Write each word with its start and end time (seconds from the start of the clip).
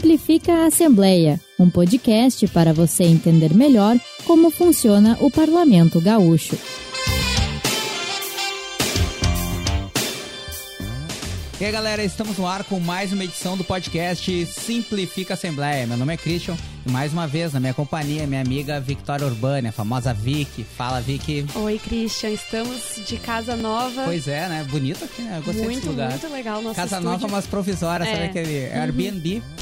Simplifica 0.00 0.54
a 0.54 0.66
Assembleia, 0.68 1.38
um 1.58 1.68
podcast 1.68 2.48
para 2.48 2.72
você 2.72 3.04
entender 3.04 3.52
melhor 3.52 3.98
como 4.24 4.50
funciona 4.50 5.18
o 5.20 5.30
Parlamento 5.30 6.00
Gaúcho. 6.00 6.56
E 11.60 11.64
aí, 11.66 11.70
galera, 11.70 12.02
estamos 12.02 12.38
no 12.38 12.46
ar 12.46 12.64
com 12.64 12.80
mais 12.80 13.12
uma 13.12 13.24
edição 13.24 13.58
do 13.58 13.62
podcast 13.62 14.46
Simplifica 14.46 15.34
a 15.34 15.36
Assembleia. 15.36 15.86
Meu 15.86 15.98
nome 15.98 16.14
é 16.14 16.16
Christian 16.16 16.56
mais 16.88 17.12
uma 17.12 17.26
vez 17.26 17.52
na 17.52 17.60
minha 17.60 17.74
companhia, 17.74 18.26
minha 18.26 18.40
amiga 18.40 18.80
Victoria 18.80 19.26
Urbana, 19.26 19.68
a 19.68 19.72
famosa 19.72 20.14
Vic. 20.14 20.64
Fala, 20.64 21.00
Vic. 21.00 21.46
Oi, 21.54 21.78
Christian, 21.78 22.30
estamos 22.30 23.00
de 23.06 23.16
casa 23.18 23.54
nova. 23.54 24.04
Pois 24.04 24.26
é, 24.26 24.48
né? 24.48 24.64
Bonito 24.70 25.04
aqui, 25.04 25.22
né? 25.22 25.38
Eu 25.38 25.42
gostei 25.42 25.64
muito, 25.64 25.76
desse 25.76 25.88
lugar. 25.88 26.10
Muito 26.10 26.28
legal 26.28 26.62
nosso 26.62 26.74
Casa 26.76 26.96
estúdio. 26.96 27.10
nova, 27.10 27.28
mas 27.28 27.46
provisória, 27.46 28.06
sabe 28.06 28.18
É. 28.18 28.24
aquele 28.26 28.56
é 28.56 28.78
Airbnb? 28.80 29.42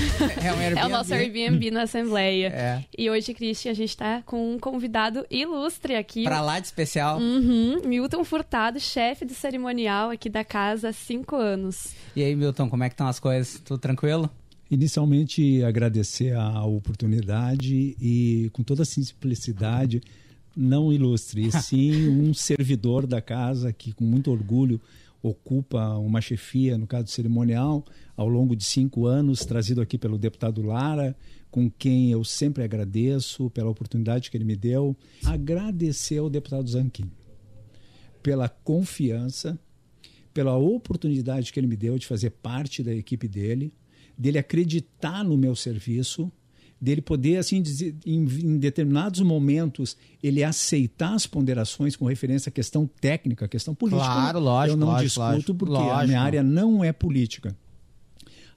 É 0.43 0.53
um 0.53 0.59
Airbnb. 0.59 0.81
É 0.81 0.87
o 0.87 0.89
nosso 0.89 1.15
Airbnb 1.15 1.71
na 1.71 1.83
Assembleia. 1.83 2.49
É. 2.59 2.85
E 2.97 3.09
hoje, 3.11 3.33
Christian, 3.35 3.71
a 3.71 3.75
gente 3.75 3.97
tá 3.97 4.23
com 4.25 4.55
um 4.55 4.59
convidado 4.59 5.25
ilustre 5.31 5.95
aqui. 5.97 6.25
Pra 6.25 6.41
lá 6.41 6.59
de 6.59 6.67
especial. 6.67 7.19
Uhum, 7.19 7.83
Milton 7.85 8.25
Furtado, 8.25 8.81
chefe 8.81 9.25
de 9.25 9.35
cerimonial 9.35 10.11
aqui 10.11 10.29
da 10.29 10.45
casa 10.45 10.89
há 10.89 10.93
cinco 10.93 11.37
anos. 11.37 11.89
E 12.17 12.23
aí, 12.23 12.35
Milton, 12.35 12.69
como 12.69 12.83
é 12.85 12.89
que 12.89 12.95
estão 12.95 13.07
as 13.07 13.21
coisas? 13.21 13.61
Tudo 13.65 13.79
tranquilo? 13.79 14.29
Inicialmente, 14.71 15.63
agradecer 15.63 16.35
a 16.35 16.65
oportunidade 16.65 17.97
e, 18.01 18.51
com 18.53 18.63
toda 18.63 18.83
a 18.83 18.87
simplicidade, 18.87 20.03
não 20.57 20.93
ilustre, 20.93 21.47
e 21.47 21.53
sim 21.53 22.09
um 22.11 22.35
servidor 22.35 23.07
da 23.07 23.21
casa 23.21 23.73
que, 23.73 23.93
com 23.93 24.05
muito 24.05 24.31
orgulho, 24.31 24.81
ocupa 25.23 25.97
uma 25.97 26.21
chefia, 26.21 26.77
no 26.77 26.87
caso 26.87 27.09
cerimonial, 27.09 27.85
ao 28.17 28.29
longo 28.29 28.55
de 28.55 28.65
cinco 28.65 29.07
anos, 29.07 29.45
trazido 29.45 29.81
aqui 29.81 29.97
pelo 29.97 30.19
deputado 30.19 30.63
Lara, 30.63 31.17
com 31.51 31.71
quem 31.71 32.11
eu 32.11 32.23
sempre 32.23 32.63
agradeço 32.63 33.49
pela 33.51 33.71
oportunidade 33.71 34.31
que 34.31 34.37
ele 34.37 34.45
me 34.45 34.55
deu. 34.55 34.95
Agradecer 35.25 36.19
ao 36.19 36.29
deputado 36.29 36.69
Zanquim 36.69 37.11
pela 38.23 38.49
confiança, 38.49 39.59
pela 40.35 40.57
oportunidade 40.57 41.53
que 41.53 41.59
ele 41.59 41.67
me 41.67 41.77
deu 41.77 41.99
de 41.99 42.07
fazer 42.07 42.31
parte 42.31 42.83
da 42.83 42.95
equipe 42.95 43.27
dele, 43.27 43.73
dele 44.19 44.39
acreditar 44.39 45.23
no 45.23 45.37
meu 45.37 45.55
serviço, 45.55 46.31
dele 46.81 47.01
poder, 47.01 47.37
assim, 47.39 47.61
dizer, 47.63 47.95
em, 48.05 48.23
em 48.25 48.59
determinados 48.59 49.21
momentos, 49.21 49.97
ele 50.23 50.43
aceitar 50.45 51.15
as 51.15 51.27
ponderações 51.27 51.97
com 51.97 52.05
referência 52.05 52.51
à 52.51 52.53
questão 52.53 52.89
técnica, 53.01 53.45
à 53.45 53.49
questão 53.49 53.75
política. 53.75 54.05
Claro, 54.05 54.39
lógico, 54.41 54.73
Eu 54.75 54.77
não 54.81 54.87
lógico, 54.89 55.05
discuto 55.07 55.31
lógico, 55.33 55.55
porque 55.55 55.75
a 55.75 55.79
lógico. 55.79 56.07
minha 56.07 56.21
área 56.21 56.43
não 56.43 56.83
é 56.85 56.93
política. 56.93 57.57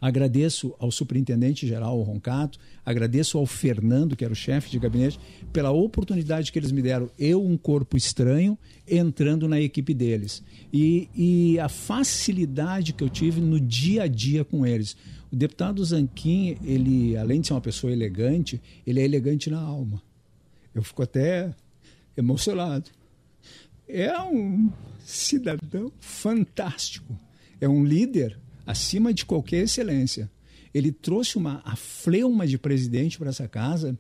Agradeço 0.02 0.74
ao 0.80 0.90
superintendente 0.90 1.68
geral 1.68 1.92
ao 1.92 2.02
Roncato, 2.02 2.58
agradeço 2.84 3.38
ao 3.38 3.46
Fernando, 3.46 4.16
que 4.16 4.26
era 4.26 4.34
o 4.34 4.36
chefe 4.36 4.72
de 4.72 4.80
gabinete, 4.80 5.20
pela 5.54 5.70
oportunidade 5.70 6.52
que 6.52 6.58
eles 6.58 6.72
me 6.72 6.82
deram, 6.82 7.08
eu, 7.20 7.46
um 7.46 7.56
corpo 7.56 7.96
estranho, 7.96 8.58
entrando 8.88 9.48
na 9.48 9.62
equipe 9.62 9.94
deles. 9.94 10.44
E, 10.74 11.08
e 11.16 11.60
a 11.60 11.70
facilidade 11.70 12.94
que 12.94 13.04
eu 13.04 13.10
tive 13.10 13.40
no 13.40 13.60
dia 13.60 14.04
a 14.04 14.08
dia 14.08 14.44
com 14.44 14.66
eles. 14.66 14.98
O 15.32 15.36
deputado 15.36 15.86
Zanquim, 15.86 16.58
ele, 16.64 17.16
além 17.16 17.40
de 17.40 17.48
ser 17.48 17.54
uma 17.54 17.62
pessoa 17.62 17.94
elegante, 17.94 18.60
ele 18.88 19.00
é 19.00 19.06
elegante 19.06 19.52
na 19.52 19.62
alma. 19.62 20.02
Eu 20.74 20.82
fico 20.82 21.04
até 21.04 21.54
emocionado. 22.18 22.90
É 23.88 24.20
um 24.20 24.72
cidadão 25.00 25.92
fantástico. 26.00 27.16
É 27.60 27.70
um 27.70 27.86
líder 27.86 28.40
acima 28.66 29.14
de 29.14 29.26
qualquer 29.26 29.64
excelência. 29.64 30.30
Ele 30.74 30.92
trouxe 30.92 31.38
uma 31.38 31.62
a 31.66 31.76
fleuma 31.76 32.48
de 32.48 32.58
presidente 32.58 33.18
para 33.18 33.30
essa 33.30 33.48
casa. 33.48 33.98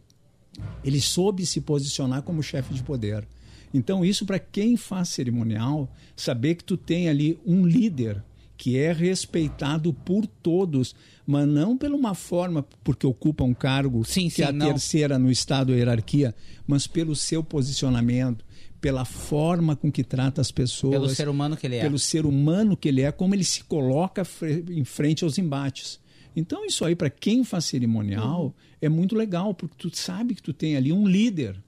Ele 0.84 1.02
soube 1.02 1.46
se 1.46 1.62
posicionar 1.62 2.22
como 2.24 2.44
chefe 2.44 2.74
de 2.74 2.84
poder. 2.84 3.28
Então 3.74 4.04
isso 4.04 4.26
para 4.26 4.40
quem 4.40 4.76
faz 4.76 5.10
cerimonial, 5.10 5.90
saber 6.16 6.56
que 6.56 6.64
tu 6.64 6.76
tem 6.78 7.10
ali 7.10 7.40
um 7.46 7.66
líder 7.66 8.24
que 8.58 8.78
é 8.78 8.94
respeitado 8.94 9.92
por 9.92 10.28
todos, 10.28 10.94
mas 11.26 11.48
não 11.48 11.76
por 11.76 11.90
uma 11.92 12.14
forma 12.14 12.64
porque 12.84 13.08
ocupa 13.08 13.44
um 13.44 13.56
cargo 13.56 14.06
Sim, 14.06 14.30
que 14.30 14.36
sim, 14.36 14.42
é 14.44 14.46
a 14.46 14.52
não. 14.52 14.68
terceira 14.68 15.18
no 15.18 15.32
estado 15.32 15.74
hierarquia, 15.74 16.36
mas 16.68 16.86
pelo 16.86 17.16
seu 17.16 17.44
posicionamento, 17.44 18.46
pela 18.82 19.06
forma 19.06 19.76
com 19.76 19.92
que 19.92 20.04
trata 20.04 20.42
as 20.42 20.52
pessoas, 20.52 20.94
Pelo 20.94 21.10
ser 21.10 21.30
humano 21.30 21.56
que 21.56 21.68
ele 21.68 21.76
é. 21.76 21.82
pelo 21.82 22.00
ser 22.00 22.26
humano 22.26 22.76
que 22.76 22.90
ele 22.90 23.02
é, 23.02 23.12
como 23.12 23.36
ele 23.36 23.44
se 23.44 23.64
coloca 23.64 24.24
em 24.70 24.84
frente 24.84 25.24
aos 25.24 25.38
embates. 25.38 26.00
Então 26.36 26.66
isso 26.66 26.84
aí 26.84 26.96
para 26.96 27.10
quem 27.10 27.44
faz 27.44 27.66
cerimonial 27.66 28.56
é 28.82 28.90
muito 28.90 29.16
legal, 29.16 29.54
porque 29.54 29.76
tu 29.78 29.96
sabe 29.96 30.34
que 30.34 30.42
tu 30.42 30.52
tem 30.52 30.76
ali 30.76 30.92
um 30.92 31.08
líder. 31.08 31.62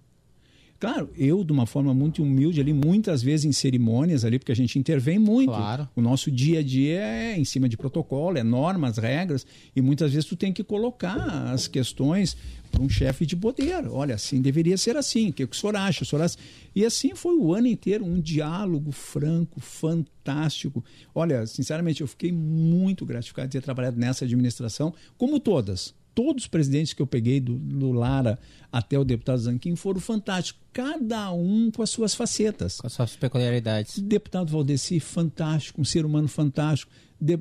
Claro, 0.84 1.10
eu 1.16 1.46
de 1.46 1.54
uma 1.54 1.66
forma 1.66 1.94
muito 1.94 2.22
humilde 2.22 2.60
ali, 2.60 2.74
muitas 2.74 3.24
vezes 3.24 3.46
em 3.46 3.54
cerimônias 3.54 4.26
ali, 4.26 4.38
porque 4.38 4.52
a 4.52 4.56
gente 4.56 4.78
intervém 4.78 5.18
muito. 5.18 5.48
Claro. 5.48 5.88
O 5.96 6.02
nosso 6.02 6.30
dia 6.30 6.60
a 6.60 6.62
dia 6.62 7.00
é 7.00 7.38
em 7.40 7.46
cima 7.46 7.70
de 7.70 7.78
protocolo, 7.78 8.38
é 8.38 8.44
normas, 8.44 8.98
regras, 8.98 9.48
e 9.74 9.80
muitas 9.80 10.12
vezes 10.12 10.28
tu 10.28 10.36
tem 10.36 10.52
que 10.52 10.62
colocar 10.62 11.16
as 11.54 11.70
questões 11.70 12.36
para 12.70 12.82
um 12.82 12.90
chefe 12.90 13.26
de 13.26 13.34
poder. 13.38 13.88
Olha, 13.88 14.16
assim 14.16 14.42
deveria 14.42 14.76
ser 14.76 14.98
assim. 14.98 15.30
O 15.30 15.34
que 15.34 15.46
o 15.46 15.54
senhor 15.54 15.74
acha? 15.78 16.04
O 16.04 16.06
senhor 16.06 16.22
acha? 16.22 16.38
E 16.76 16.84
assim 16.84 17.16
foi 17.16 17.38
o 17.38 17.54
ano 17.54 17.68
inteiro, 17.68 18.04
um 18.04 18.20
diálogo 18.20 18.92
franco, 18.92 19.62
fantástico. 19.62 20.84
Olha, 21.16 21.48
sinceramente, 21.48 22.02
eu 22.02 22.08
fiquei 22.08 22.34
muito 22.34 23.06
gratificado 23.06 23.48
de 23.48 23.54
ter 23.54 23.64
trabalhado 23.64 23.98
nessa 23.98 24.26
administração, 24.26 24.94
como 25.18 25.40
todas. 25.40 25.96
Todos 26.16 26.44
os 26.44 26.48
presidentes 26.48 26.94
que 26.94 27.02
eu 27.02 27.08
peguei 27.08 27.40
do, 27.40 27.56
do 27.56 27.92
Lara 27.92 28.38
até 28.72 28.98
o 29.00 29.04
deputado 29.04 29.40
Zanquim 29.40 29.76
foram 29.76 30.00
fantásticos, 30.00 30.62
cada 30.72 31.32
um 31.34 31.72
com 31.72 31.82
as 31.82 31.90
suas 31.90 32.14
facetas 32.14 32.78
Com 32.78 32.88
as 32.88 32.94
suas 32.94 33.16
peculiaridades. 33.16 33.98
deputado 34.00 34.52
Valdeci, 34.52 35.00
fantástico, 35.00 35.82
um 35.82 35.86
ser 35.86 36.06
humano 36.06 36.28
fantástico. 36.28 36.92
De- 37.20 37.40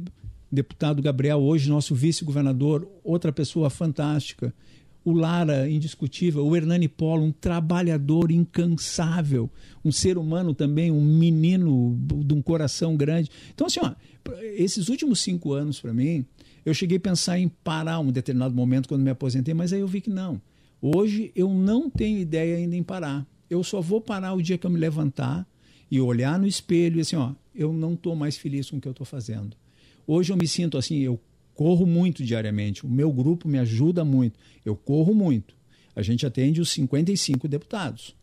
deputado 0.50 1.00
Gabriel, 1.02 1.38
hoje 1.40 1.68
nosso 1.68 1.94
vice-governador, 1.94 2.86
outra 3.04 3.32
pessoa 3.32 3.68
fantástica. 3.70 4.54
O 5.04 5.12
Lara, 5.12 5.68
indiscutível. 5.68 6.46
O 6.46 6.54
Hernani 6.54 6.86
Polo, 6.86 7.24
um 7.24 7.32
trabalhador 7.32 8.30
incansável. 8.30 9.50
Um 9.84 9.90
ser 9.90 10.16
humano 10.16 10.54
também, 10.54 10.90
um 10.92 11.00
menino 11.00 11.98
de 12.24 12.32
um 12.34 12.40
coração 12.40 12.96
grande. 12.96 13.28
Então, 13.52 13.66
assim, 13.66 13.80
ó, 13.82 13.92
esses 14.54 14.88
últimos 14.88 15.20
cinco 15.20 15.52
anos, 15.52 15.80
para 15.80 15.92
mim, 15.92 16.24
eu 16.64 16.72
cheguei 16.72 16.98
a 16.98 17.00
pensar 17.00 17.38
em 17.38 17.48
parar 17.48 17.98
um 17.98 18.12
determinado 18.12 18.54
momento 18.54 18.88
quando 18.88 19.02
me 19.02 19.10
aposentei, 19.10 19.54
mas 19.54 19.72
aí 19.72 19.80
eu 19.80 19.88
vi 19.88 20.00
que 20.00 20.10
não. 20.10 20.40
Hoje 20.80 21.32
eu 21.34 21.48
não 21.48 21.88
tenho 21.88 22.18
ideia 22.18 22.56
ainda 22.56 22.76
em 22.76 22.82
parar. 22.82 23.26
Eu 23.48 23.62
só 23.62 23.80
vou 23.80 24.00
parar 24.00 24.34
o 24.34 24.42
dia 24.42 24.58
que 24.58 24.66
eu 24.66 24.70
me 24.70 24.78
levantar 24.78 25.46
e 25.90 26.00
olhar 26.00 26.38
no 26.38 26.46
espelho 26.46 26.98
e 26.98 27.00
assim, 27.00 27.16
ó, 27.16 27.32
eu 27.54 27.72
não 27.72 27.94
estou 27.94 28.16
mais 28.16 28.36
feliz 28.36 28.70
com 28.70 28.78
o 28.78 28.80
que 28.80 28.88
eu 28.88 28.92
estou 28.92 29.06
fazendo. 29.06 29.56
Hoje 30.06 30.32
eu 30.32 30.36
me 30.36 30.48
sinto 30.48 30.78
assim, 30.78 30.98
eu 30.98 31.20
corro 31.54 31.86
muito 31.86 32.24
diariamente, 32.24 32.84
o 32.84 32.88
meu 32.88 33.12
grupo 33.12 33.46
me 33.46 33.58
ajuda 33.58 34.04
muito, 34.04 34.38
eu 34.64 34.74
corro 34.74 35.14
muito. 35.14 35.54
A 35.94 36.02
gente 36.02 36.24
atende 36.24 36.60
os 36.60 36.70
55 36.70 37.46
deputados. 37.46 38.16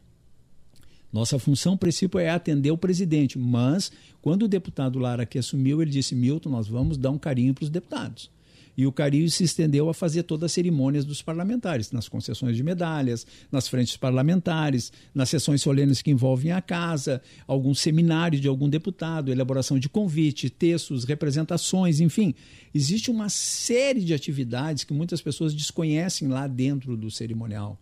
Nossa 1.12 1.40
função 1.40 1.76
principal 1.76 2.22
é 2.22 2.30
atender 2.30 2.72
o 2.72 2.78
presidente, 2.78 3.38
mas 3.40 3.92
quando 4.22 4.44
o 4.44 4.48
deputado 4.48 5.00
Lara 5.00 5.24
aqui 5.24 5.40
assumiu, 5.40 5.82
ele 5.82 5.92
disse: 5.92 6.14
Milton, 6.14 6.50
nós 6.50 6.68
vamos 6.68 6.98
dar 6.98 7.10
um 7.10 7.18
carinho 7.18 7.54
para 7.54 7.64
os 7.64 7.70
deputados. 7.70 8.30
E 8.78 8.88
o 8.88 8.94
carinho 8.94 9.30
se 9.30 9.44
estendeu 9.44 9.90
a 9.90 9.94
fazer 9.94 10.24
todas 10.24 10.46
as 10.46 10.52
cerimônias 10.54 11.04
dos 11.04 11.22
parlamentares, 11.22 11.92
nas 11.92 12.08
concessões 12.08 12.56
de 12.56 12.64
medalhas, 12.64 13.28
nas 13.52 13.68
frentes 13.68 13.98
parlamentares, 13.98 14.94
nas 15.14 15.28
sessões 15.28 15.62
solenes 15.62 16.02
que 16.02 16.12
envolvem 16.12 16.54
a 16.54 16.62
casa, 16.62 17.22
algum 17.46 17.74
seminário 17.74 18.40
de 18.40 18.48
algum 18.48 18.70
deputado, 18.70 19.34
elaboração 19.34 19.78
de 19.78 19.90
convite, 19.90 20.50
textos, 20.50 21.04
representações, 21.04 22.00
enfim. 22.00 22.34
Existe 22.74 23.12
uma 23.12 23.28
série 23.28 24.00
de 24.00 24.14
atividades 24.14 24.86
que 24.86 24.94
muitas 24.94 25.22
pessoas 25.22 25.54
desconhecem 25.54 26.30
lá 26.30 26.48
dentro 26.48 26.96
do 26.96 27.12
cerimonial 27.12 27.78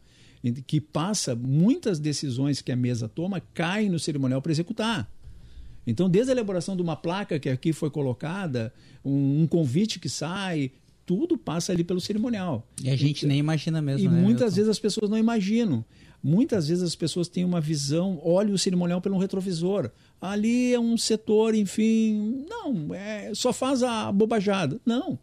que 0.54 0.80
passa 0.82 1.36
muitas 1.36 2.00
decisões 2.00 2.62
que 2.62 2.72
a 2.72 2.76
mesa 2.76 3.08
toma 3.08 3.42
caem 3.54 3.90
no 3.90 4.00
cerimonial 4.00 4.42
para 4.42 4.52
executar. 4.52 5.10
Então, 5.86 6.10
desde 6.10 6.32
a 6.32 6.36
elaboração 6.36 6.76
de 6.76 6.82
uma 6.82 6.96
placa 6.96 7.40
que 7.40 7.50
aqui 7.50 7.72
foi 7.72 7.90
colocada, 7.90 8.74
um, 9.06 9.44
um 9.44 9.48
convite 9.48 10.00
que 10.00 10.10
sai, 10.10 10.72
tudo 11.06 11.38
passa 11.38 11.72
ali 11.72 11.84
pelo 11.84 12.02
cerimonial. 12.02 12.68
E 12.84 12.90
a 12.90 12.96
gente 12.96 13.26
nem 13.26 13.40
imagina 13.40 13.82
mesmo, 13.82 14.06
E 14.06 14.10
né, 14.10 14.22
muitas 14.22 14.42
Milton? 14.52 14.56
vezes 14.56 14.70
as 14.70 14.80
pessoas 14.80 15.10
não 15.10 15.18
imaginam. 15.18 15.86
Muitas 16.22 16.68
vezes 16.68 16.84
as 16.84 16.96
pessoas 16.96 17.30
têm 17.30 17.46
uma 17.46 17.62
visão, 17.62 18.20
olham 18.22 18.54
o 18.54 18.58
cerimonial 18.58 19.00
pelo 19.00 19.18
retrovisor. 19.18 19.90
Ali 20.20 20.74
é 20.74 20.80
um 20.80 20.98
setor, 20.98 21.56
enfim. 21.56 22.46
Não, 22.50 22.94
é, 22.94 23.32
só 23.34 23.54
faz 23.54 23.82
a 23.82 24.12
bobajada. 24.12 24.82
Não. 24.86 25.18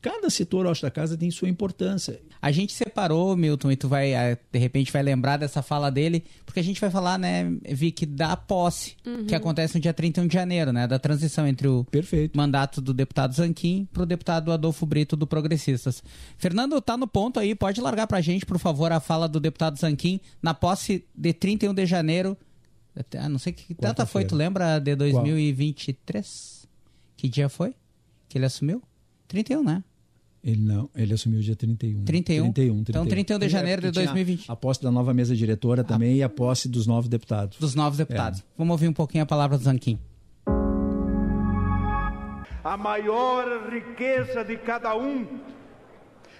Cada 0.00 0.30
setor, 0.30 0.64
eu 0.64 0.72
acho, 0.72 0.80
da 0.80 0.90
casa 0.90 1.16
tem 1.16 1.30
sua 1.30 1.48
importância. 1.48 2.20
A 2.40 2.50
gente 2.50 2.72
separou, 2.72 3.36
Milton, 3.36 3.70
e 3.70 3.76
tu 3.76 3.86
vai, 3.86 4.14
eh, 4.14 4.38
de 4.50 4.58
repente, 4.58 4.90
vai 4.90 5.02
lembrar 5.02 5.36
dessa 5.36 5.60
fala 5.62 5.90
dele, 5.90 6.24
porque 6.46 6.58
a 6.58 6.64
gente 6.64 6.80
vai 6.80 6.90
falar, 6.90 7.18
né, 7.18 7.54
Vic, 7.68 8.06
da 8.06 8.34
posse, 8.34 8.96
uhum. 9.06 9.26
que 9.26 9.34
acontece 9.34 9.74
no 9.74 9.80
dia 9.80 9.92
31 9.92 10.26
de 10.26 10.32
janeiro, 10.32 10.72
né, 10.72 10.86
da 10.86 10.98
transição 10.98 11.46
entre 11.46 11.68
o 11.68 11.84
Perfeito. 11.84 12.34
mandato 12.34 12.80
do 12.80 12.94
deputado 12.94 13.34
Zanquim 13.34 13.86
para 13.92 14.02
o 14.02 14.06
deputado 14.06 14.50
Adolfo 14.50 14.86
Brito 14.86 15.16
do 15.16 15.26
Progressistas. 15.26 16.02
Fernando, 16.38 16.80
tá 16.80 16.96
no 16.96 17.06
ponto 17.06 17.38
aí, 17.38 17.54
pode 17.54 17.78
largar 17.78 18.06
pra 18.06 18.22
gente, 18.22 18.46
por 18.46 18.58
favor, 18.58 18.90
a 18.92 19.00
fala 19.00 19.28
do 19.28 19.38
deputado 19.38 19.78
Zanquim 19.78 20.18
na 20.42 20.54
posse 20.54 21.04
de 21.14 21.34
31 21.34 21.74
de 21.74 21.84
janeiro. 21.84 22.38
Ah, 23.18 23.28
não 23.28 23.38
sei 23.38 23.52
que 23.52 23.74
data 23.74 24.06
foi, 24.06 24.24
tu 24.24 24.34
lembra 24.34 24.78
de 24.78 24.96
2023? 24.96 26.60
Qual? 26.62 26.70
Que 27.18 27.28
dia 27.28 27.50
foi 27.50 27.74
que 28.28 28.38
ele 28.38 28.46
assumiu? 28.46 28.82
31, 29.28 29.62
né? 29.62 29.84
Ele 30.42 30.62
não, 30.62 30.88
ele 30.96 31.12
assumiu 31.12 31.40
dia 31.40 31.54
31. 31.54 32.04
31? 32.04 32.52
31, 32.52 32.84
31. 32.84 33.00
Então, 33.02 33.06
31 33.06 33.38
de 33.38 33.48
janeiro 33.48 33.82
de 33.82 33.90
2020. 33.90 34.50
A 34.50 34.56
posse 34.56 34.82
da 34.82 34.90
nova 34.90 35.12
mesa 35.12 35.36
diretora 35.36 35.84
também 35.84 36.14
a... 36.14 36.16
e 36.16 36.22
a 36.22 36.28
posse 36.30 36.66
dos 36.68 36.86
novos 36.86 37.08
deputados. 37.08 37.58
Dos 37.58 37.74
novos 37.74 37.98
deputados. 37.98 38.40
É. 38.40 38.42
Vamos 38.56 38.72
ouvir 38.72 38.88
um 38.88 38.92
pouquinho 38.92 39.24
a 39.24 39.26
palavra 39.26 39.58
do 39.58 39.64
Zanquim. 39.64 39.98
A 42.64 42.76
maior 42.76 43.70
riqueza 43.70 44.42
de 44.42 44.56
cada 44.56 44.96
um 44.96 45.26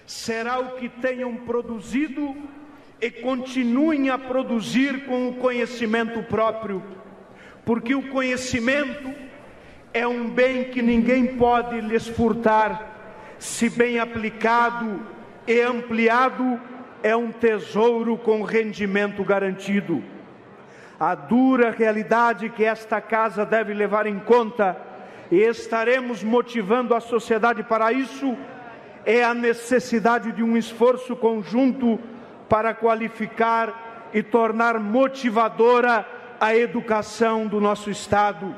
será 0.05 0.59
o 0.59 0.75
que 0.77 0.89
tenham 0.89 1.35
produzido 1.37 2.35
e 2.99 3.09
continuem 3.09 4.09
a 4.09 4.17
produzir 4.17 5.05
com 5.05 5.29
o 5.29 5.35
conhecimento 5.35 6.21
próprio, 6.23 6.83
porque 7.65 7.95
o 7.95 8.09
conhecimento 8.09 9.13
é 9.93 10.07
um 10.07 10.29
bem 10.29 10.65
que 10.65 10.81
ninguém 10.81 11.37
pode 11.37 11.81
lhes 11.81 12.07
furtar 12.07 12.90
se 13.41 13.71
bem 13.71 13.97
aplicado 13.97 15.01
e 15.47 15.59
ampliado, 15.61 16.61
é 17.01 17.15
um 17.15 17.31
tesouro 17.31 18.15
com 18.15 18.43
rendimento 18.43 19.23
garantido. 19.23 20.03
A 20.99 21.15
dura 21.15 21.71
realidade 21.71 22.49
que 22.49 22.63
esta 22.63 23.01
casa 23.01 23.43
deve 23.43 23.73
levar 23.73 24.05
em 24.05 24.19
conta, 24.19 24.77
e 25.31 25.37
estaremos 25.37 26.23
motivando 26.23 26.93
a 26.93 26.99
sociedade 26.99 27.63
para 27.63 27.91
isso, 27.91 28.37
é 29.07 29.23
a 29.23 29.33
necessidade 29.33 30.31
de 30.33 30.43
um 30.43 30.55
esforço 30.55 31.15
conjunto 31.15 31.99
para 32.47 32.75
qualificar 32.75 34.09
e 34.13 34.21
tornar 34.21 34.79
motivadora 34.79 36.05
a 36.39 36.55
educação 36.55 37.47
do 37.47 37.59
nosso 37.59 37.89
Estado. 37.89 38.55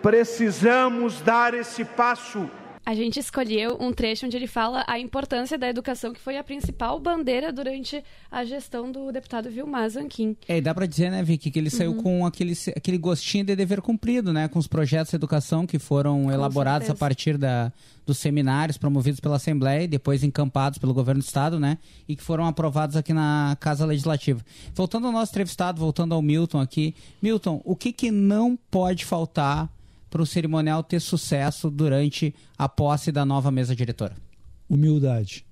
Precisamos 0.00 1.20
dar 1.20 1.52
esse 1.52 1.84
passo 1.84 2.48
a 2.84 2.94
gente 2.94 3.18
escolheu 3.18 3.76
um 3.80 3.92
trecho 3.92 4.26
onde 4.26 4.36
ele 4.36 4.46
fala 4.46 4.84
a 4.88 4.98
importância 4.98 5.56
da 5.56 5.68
educação, 5.68 6.12
que 6.12 6.20
foi 6.20 6.36
a 6.36 6.42
principal 6.42 6.98
bandeira 6.98 7.52
durante 7.52 8.02
a 8.30 8.44
gestão 8.44 8.90
do 8.90 9.12
deputado 9.12 9.48
Vilmar 9.50 9.88
Zanquim. 9.88 10.36
É, 10.48 10.58
e 10.58 10.60
dá 10.60 10.74
para 10.74 10.86
dizer, 10.86 11.10
né, 11.10 11.22
Vicky, 11.22 11.50
que 11.50 11.58
ele 11.58 11.70
saiu 11.70 11.92
uhum. 11.92 12.02
com 12.02 12.26
aquele, 12.26 12.54
aquele 12.76 12.98
gostinho 12.98 13.44
de 13.44 13.54
dever 13.54 13.80
cumprido, 13.80 14.32
né, 14.32 14.48
com 14.48 14.58
os 14.58 14.66
projetos 14.66 15.10
de 15.10 15.16
educação 15.16 15.64
que 15.64 15.78
foram 15.78 16.24
com 16.24 16.32
elaborados 16.32 16.86
certeza. 16.86 17.04
a 17.04 17.08
partir 17.08 17.38
da, 17.38 17.72
dos 18.04 18.18
seminários 18.18 18.76
promovidos 18.76 19.20
pela 19.20 19.36
Assembleia 19.36 19.84
e 19.84 19.88
depois 19.88 20.24
encampados 20.24 20.78
pelo 20.78 20.92
governo 20.92 21.20
do 21.20 21.24
Estado, 21.24 21.60
né, 21.60 21.78
e 22.08 22.16
que 22.16 22.22
foram 22.22 22.46
aprovados 22.46 22.96
aqui 22.96 23.12
na 23.12 23.56
Casa 23.60 23.86
Legislativa. 23.86 24.44
Voltando 24.74 25.06
ao 25.06 25.12
nosso 25.12 25.30
entrevistado, 25.30 25.80
voltando 25.80 26.14
ao 26.14 26.22
Milton 26.22 26.60
aqui. 26.60 26.94
Milton, 27.20 27.60
o 27.64 27.76
que, 27.76 27.92
que 27.92 28.10
não 28.10 28.58
pode 28.70 29.04
faltar 29.04 29.70
para 30.12 30.20
o 30.20 30.26
cerimonial 30.26 30.82
ter 30.82 31.00
sucesso 31.00 31.70
durante 31.70 32.34
a 32.58 32.68
posse 32.68 33.10
da 33.10 33.24
nova 33.24 33.50
mesa 33.50 33.74
diretora? 33.74 34.14
Humildade. 34.68 35.46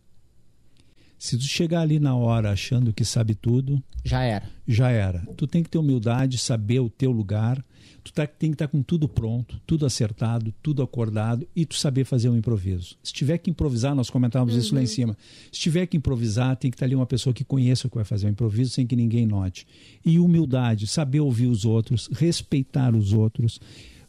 Se 1.19 1.39
tu 1.39 1.45
chegar 1.45 1.81
ali 1.81 1.99
na 1.99 2.15
hora 2.15 2.51
achando 2.53 2.93
que 2.93 3.03
sabe 3.03 3.35
tudo, 3.35 3.83
já 4.05 4.23
era. 4.23 4.47
Já 4.69 4.91
era. 4.91 5.21
Tu 5.35 5.47
tem 5.47 5.63
que 5.63 5.71
ter 5.71 5.79
humildade, 5.79 6.37
saber 6.37 6.81
o 6.81 6.91
teu 6.91 7.11
lugar. 7.11 7.65
Tu 8.05 8.13
tá, 8.13 8.27
tem 8.27 8.51
que 8.51 8.55
estar 8.55 8.67
tá 8.67 8.73
com 8.73 8.83
tudo 8.83 9.09
pronto, 9.09 9.61
tudo 9.67 9.87
acertado, 9.87 10.55
tudo 10.63 10.83
acordado 10.83 11.47
e 11.57 11.65
tu 11.65 11.75
saber 11.75 12.05
fazer 12.05 12.29
um 12.29 12.37
improviso. 12.37 12.97
Se 13.03 13.13
tiver 13.13 13.39
que 13.39 13.51
improvisar, 13.51 13.95
nós 13.95 14.11
comentávamos 14.11 14.55
uhum. 14.55 14.61
isso 14.61 14.75
lá 14.75 14.81
em 14.81 14.85
uhum. 14.85 14.89
cima. 14.89 15.17
Se 15.51 15.61
tiver 15.61 15.87
que 15.87 15.97
improvisar, 15.97 16.57
tem 16.57 16.71
que 16.71 16.75
estar 16.75 16.85
tá 16.85 16.89
ali 16.89 16.95
uma 16.95 17.07
pessoa 17.07 17.33
que 17.33 17.45
conheça 17.45 17.87
o 17.87 17.91
que 17.91 17.97
vai 17.97 18.05
fazer 18.05 18.27
o 18.27 18.31
improviso 18.31 18.73
sem 18.73 18.87
que 18.87 18.97
ninguém 18.97 19.27
note. 19.27 19.67
E 20.05 20.19
humildade, 20.19 20.87
saber 20.87 21.21
ouvir 21.21 21.47
os 21.47 21.65
outros, 21.65 22.09
respeitar 22.13 22.95
os 22.95 23.15
outros 23.15 23.59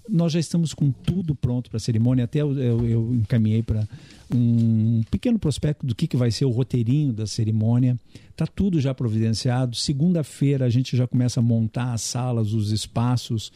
nós 0.10 0.32
já 0.32 0.40
estamos 0.40 0.74
com 0.74 0.92
tudo 0.92 1.36
pronto 1.36 1.70
para 1.70 1.78
a 1.78 1.80
cerimônia. 1.80 2.26
Até 2.26 2.42
eu, 2.42 2.58
eu, 2.58 2.86
eu 2.86 3.14
encaminhei 3.16 3.62
para 3.64 3.88
um 4.34 5.04
pequeno 5.10 5.38
prospecto 5.38 5.86
do 5.86 5.96
que, 5.96 6.08
que 6.08 6.18
vai 6.18 6.32
ser 6.32 6.46
o 6.46 6.50
roteirinho 6.50 7.14
da 7.14 7.28
cerimônia. 7.28 7.98
Está 8.42 8.52
tudo 8.56 8.82
já 8.82 8.92
providenciado. 8.92 9.76
Segunda-feira 9.76 10.66
a 10.66 10.70
gente 10.70 10.98
já 10.98 11.06
começa 11.06 11.40
a 11.40 11.44
montar 11.44 11.94
as 11.94 12.02
salas, 12.02 12.54
os 12.54 12.72
espaços, 12.72 13.52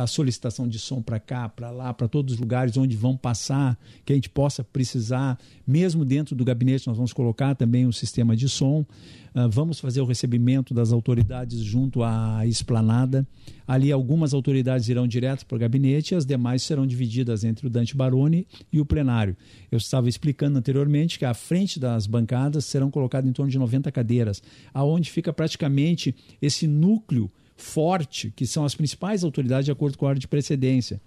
a 0.00 0.06
solicitação 0.06 0.68
de 0.68 0.78
som 0.78 1.02
para 1.02 1.18
cá, 1.18 1.48
para 1.48 1.72
lá, 1.72 1.92
para 1.92 2.06
todos 2.06 2.34
os 2.34 2.40
lugares 2.40 2.76
onde 2.76 2.96
vão 2.96 3.16
passar, 3.16 3.76
que 4.04 4.12
a 4.12 4.14
gente 4.14 4.30
possa 4.30 4.62
precisar. 4.62 5.36
Mesmo 5.66 6.04
dentro 6.04 6.36
do 6.36 6.44
gabinete, 6.44 6.86
nós 6.86 6.96
vamos 6.96 7.12
colocar 7.12 7.56
também 7.56 7.84
um 7.84 7.90
sistema 7.90 8.36
de 8.36 8.48
som. 8.48 8.86
Uh, 9.34 9.48
vamos 9.48 9.78
fazer 9.78 10.00
o 10.00 10.04
recebimento 10.04 10.74
das 10.74 10.92
autoridades 10.92 11.60
junto 11.60 12.02
à 12.02 12.46
esplanada. 12.46 13.26
Ali, 13.66 13.92
algumas 13.92 14.34
autoridades 14.34 14.88
irão 14.88 15.06
direto 15.06 15.46
para 15.46 15.56
o 15.56 15.58
gabinete 15.58 16.12
e 16.12 16.16
as 16.16 16.26
demais 16.26 16.62
serão 16.62 16.86
divididas 16.86 17.44
entre 17.44 17.66
o 17.66 17.70
Dante 17.70 17.96
Baroni 17.96 18.46
e 18.72 18.80
o 18.80 18.86
plenário. 18.86 19.36
Eu 19.70 19.78
estava 19.78 20.08
explicando 20.08 20.58
anteriormente 20.58 21.18
que 21.18 21.24
à 21.24 21.34
frente 21.34 21.78
das 21.78 22.06
bancadas 22.06 22.64
serão 22.64 22.90
colocadas 22.90 23.28
em 23.28 23.32
torno 23.32 23.50
de 23.50 23.58
90 23.58 23.92
cadeiras, 23.92 24.27
aonde 24.72 25.10
fica 25.10 25.32
praticamente 25.32 26.14
esse 26.40 26.66
núcleo 26.66 27.30
forte, 27.56 28.32
que 28.34 28.46
são 28.46 28.64
as 28.64 28.74
principais 28.74 29.24
autoridades 29.24 29.64
de 29.64 29.72
acordo 29.72 29.98
com 29.98 30.06
a 30.06 30.10
ordem 30.10 30.20
de 30.20 30.28
precedência. 30.28 31.00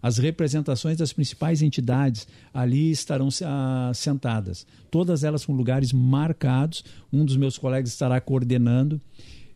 As 0.00 0.18
representações 0.18 0.96
das 0.96 1.12
principais 1.12 1.60
entidades 1.60 2.26
ali 2.54 2.90
estarão 2.90 3.28
uh, 3.28 3.94
sentadas. 3.94 4.66
Todas 4.90 5.24
elas 5.24 5.44
com 5.44 5.52
lugares 5.52 5.92
marcados. 5.92 6.84
Um 7.12 7.24
dos 7.24 7.36
meus 7.36 7.58
colegas 7.58 7.90
estará 7.90 8.20
coordenando. 8.20 9.00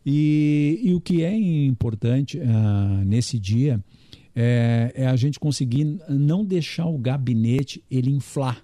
E, 0.05 0.81
e 0.83 0.93
o 0.93 0.99
que 0.99 1.23
é 1.23 1.33
importante 1.33 2.37
uh, 2.37 3.05
nesse 3.05 3.39
dia 3.39 3.81
é, 4.35 4.91
é 4.95 5.07
a 5.07 5.15
gente 5.15 5.39
conseguir 5.39 5.97
não 6.09 6.43
deixar 6.43 6.87
o 6.87 6.97
gabinete 6.97 7.81
ele 7.89 8.11
inflar 8.11 8.61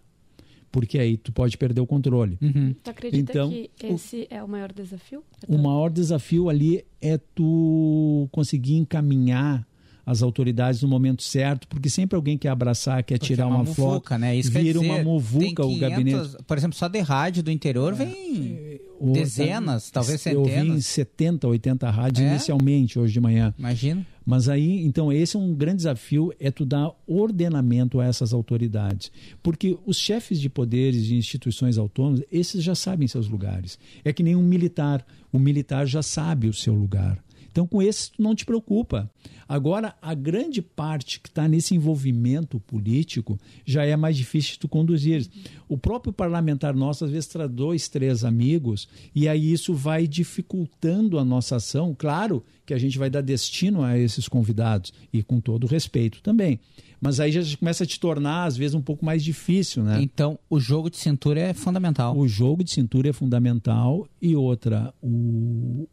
porque 0.71 0.99
aí 0.99 1.17
tu 1.17 1.31
pode 1.31 1.57
perder 1.57 1.81
o 1.81 1.85
controle. 1.85 2.37
Uhum. 2.41 2.75
Tu 2.83 2.89
acredita 2.89 3.31
então, 3.31 3.49
que 3.49 3.69
esse 3.83 4.27
o, 4.31 4.33
é 4.33 4.43
o 4.43 4.47
maior 4.47 4.71
desafio? 4.71 5.23
O 5.47 5.57
maior 5.57 5.89
desafio 5.89 6.49
ali 6.49 6.85
é 7.01 7.17
tu 7.17 8.27
conseguir 8.31 8.75
encaminhar 8.75 9.67
as 10.09 10.23
autoridades 10.23 10.81
no 10.81 10.87
momento 10.87 11.21
certo, 11.21 11.67
porque 11.67 11.87
sempre 11.87 12.15
alguém 12.15 12.35
quer 12.35 12.49
abraçar, 12.49 13.03
quer 13.03 13.19
porque 13.19 13.27
tirar 13.27 13.43
é 13.43 13.45
uma, 13.45 13.57
uma 13.57 13.63
muvuca, 13.63 14.09
foto, 14.09 14.17
né? 14.17 14.35
Isso 14.35 14.49
vira 14.49 14.79
dizer, 14.79 14.91
uma 14.91 15.03
muvuca 15.03 15.61
500, 15.61 15.75
o 15.75 15.79
gabinete. 15.79 16.43
Por 16.47 16.57
exemplo, 16.57 16.75
só 16.75 16.87
de 16.87 16.99
rádio 16.99 17.43
do 17.43 17.51
interior 17.51 17.93
é. 17.93 17.95
vem 17.95 18.79
o, 18.99 19.13
dezenas, 19.13 19.91
talvez 19.91 20.19
centenas. 20.19 20.67
Eu 20.67 20.73
vi 20.73 20.81
70, 20.81 21.47
80 21.47 21.89
rádios 21.91 22.25
é? 22.25 22.29
inicialmente 22.31 22.97
hoje 22.97 23.13
de 23.13 23.21
manhã. 23.21 23.53
Imagina. 23.55 24.03
Mas 24.25 24.49
aí, 24.49 24.83
então, 24.83 25.13
esse 25.13 25.35
é 25.35 25.39
um 25.39 25.53
grande 25.53 25.77
desafio, 25.77 26.33
é 26.39 26.49
tu 26.49 26.65
dar 26.65 26.91
ordenamento 27.05 27.99
a 27.99 28.05
essas 28.05 28.33
autoridades. 28.33 29.11
Porque 29.43 29.77
os 29.85 29.97
chefes 29.97 30.41
de 30.41 30.49
poderes 30.49 31.05
de 31.05 31.17
instituições 31.17 31.77
autônomas, 31.77 32.23
esses 32.31 32.63
já 32.63 32.73
sabem 32.73 33.07
seus 33.07 33.27
lugares. 33.27 33.77
É 34.03 34.11
que 34.11 34.23
nem 34.23 34.35
um 34.35 34.41
militar. 34.41 35.05
O 35.31 35.37
militar 35.37 35.85
já 35.85 36.01
sabe 36.01 36.47
o 36.47 36.53
seu 36.53 36.73
lugar. 36.73 37.23
Então, 37.59 37.67
com 37.67 37.81
esse, 37.81 38.13
tu 38.13 38.21
não 38.21 38.33
te 38.33 38.45
preocupa. 38.45 39.11
Agora, 39.45 39.93
a 40.01 40.13
grande 40.13 40.61
parte 40.61 41.19
que 41.19 41.27
está 41.27 41.45
nesse 41.45 41.75
envolvimento 41.75 42.57
político 42.57 43.37
já 43.65 43.83
é 43.83 43.97
mais 43.97 44.15
difícil 44.15 44.53
de 44.53 44.59
tu 44.59 44.69
conduzir. 44.69 45.27
O 45.67 45.77
próprio 45.77 46.13
parlamentar 46.13 46.73
nosso, 46.73 47.03
às 47.03 47.11
vezes, 47.11 47.27
traz 47.27 47.51
dois, 47.51 47.89
três 47.89 48.23
amigos, 48.23 48.87
e 49.13 49.27
aí 49.27 49.51
isso 49.51 49.73
vai 49.73 50.07
dificultando 50.07 51.19
a 51.19 51.25
nossa 51.25 51.57
ação. 51.57 51.93
Claro 51.97 52.45
que 52.65 52.73
a 52.73 52.77
gente 52.77 52.97
vai 52.97 53.09
dar 53.09 53.21
destino 53.21 53.83
a 53.83 53.97
esses 53.97 54.29
convidados, 54.29 54.93
e 55.11 55.21
com 55.21 55.41
todo 55.41 55.67
respeito 55.67 56.21
também 56.21 56.61
mas 57.01 57.19
aí 57.21 57.31
já 57.31 57.41
começa 57.57 57.85
a 57.85 57.87
te 57.87 57.97
tornar, 57.97 58.43
às 58.43 58.57
vezes, 58.57 58.75
um 58.75 58.81
pouco 58.81 59.05
mais 59.05 59.23
difícil, 59.23 59.83
né? 59.83 60.01
Então, 60.01 60.37
o 60.49 60.59
jogo 60.59 60.89
de 60.89 60.97
cintura 60.97 61.39
é 61.39 61.53
fundamental. 61.53 62.17
O 62.17 62.27
jogo 62.27 62.61
de 62.61 62.71
cintura 62.71 63.09
é 63.09 63.13
fundamental 63.13 64.05
e 64.21 64.35
outra, 64.35 64.93
o, 65.01 65.87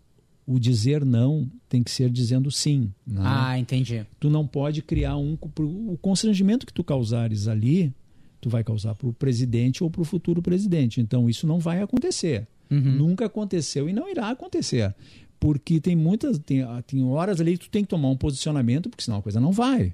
o 0.46 0.60
dizer 0.60 1.04
não 1.04 1.50
tem 1.68 1.82
que 1.82 1.90
ser 1.90 2.08
dizendo 2.08 2.50
sim. 2.50 2.92
Né? 3.06 3.20
Ah, 3.22 3.58
entendi. 3.58 4.06
Tu 4.20 4.30
não 4.30 4.46
pode 4.46 4.80
criar 4.80 5.16
um. 5.16 5.36
O 5.58 5.98
constrangimento 6.00 6.64
que 6.64 6.72
tu 6.72 6.84
causares 6.84 7.48
ali, 7.48 7.92
tu 8.40 8.48
vai 8.48 8.62
causar 8.62 8.94
para 8.94 9.08
o 9.08 9.12
presidente 9.12 9.82
ou 9.82 9.90
para 9.90 10.02
o 10.02 10.04
futuro 10.04 10.40
presidente. 10.40 11.00
Então 11.00 11.28
isso 11.28 11.46
não 11.46 11.58
vai 11.58 11.82
acontecer. 11.82 12.46
Uhum. 12.70 12.92
Nunca 12.92 13.26
aconteceu 13.26 13.88
e 13.88 13.92
não 13.92 14.08
irá 14.08 14.30
acontecer. 14.30 14.94
Porque 15.40 15.80
tem 15.80 15.96
muitas. 15.96 16.38
Tem, 16.38 16.64
tem 16.86 17.04
horas 17.04 17.40
ali 17.40 17.58
que 17.58 17.64
tu 17.64 17.70
tem 17.70 17.82
que 17.82 17.88
tomar 17.88 18.08
um 18.08 18.16
posicionamento, 18.16 18.88
porque 18.88 19.04
senão 19.04 19.18
a 19.18 19.22
coisa 19.22 19.40
não 19.40 19.50
vai. 19.50 19.92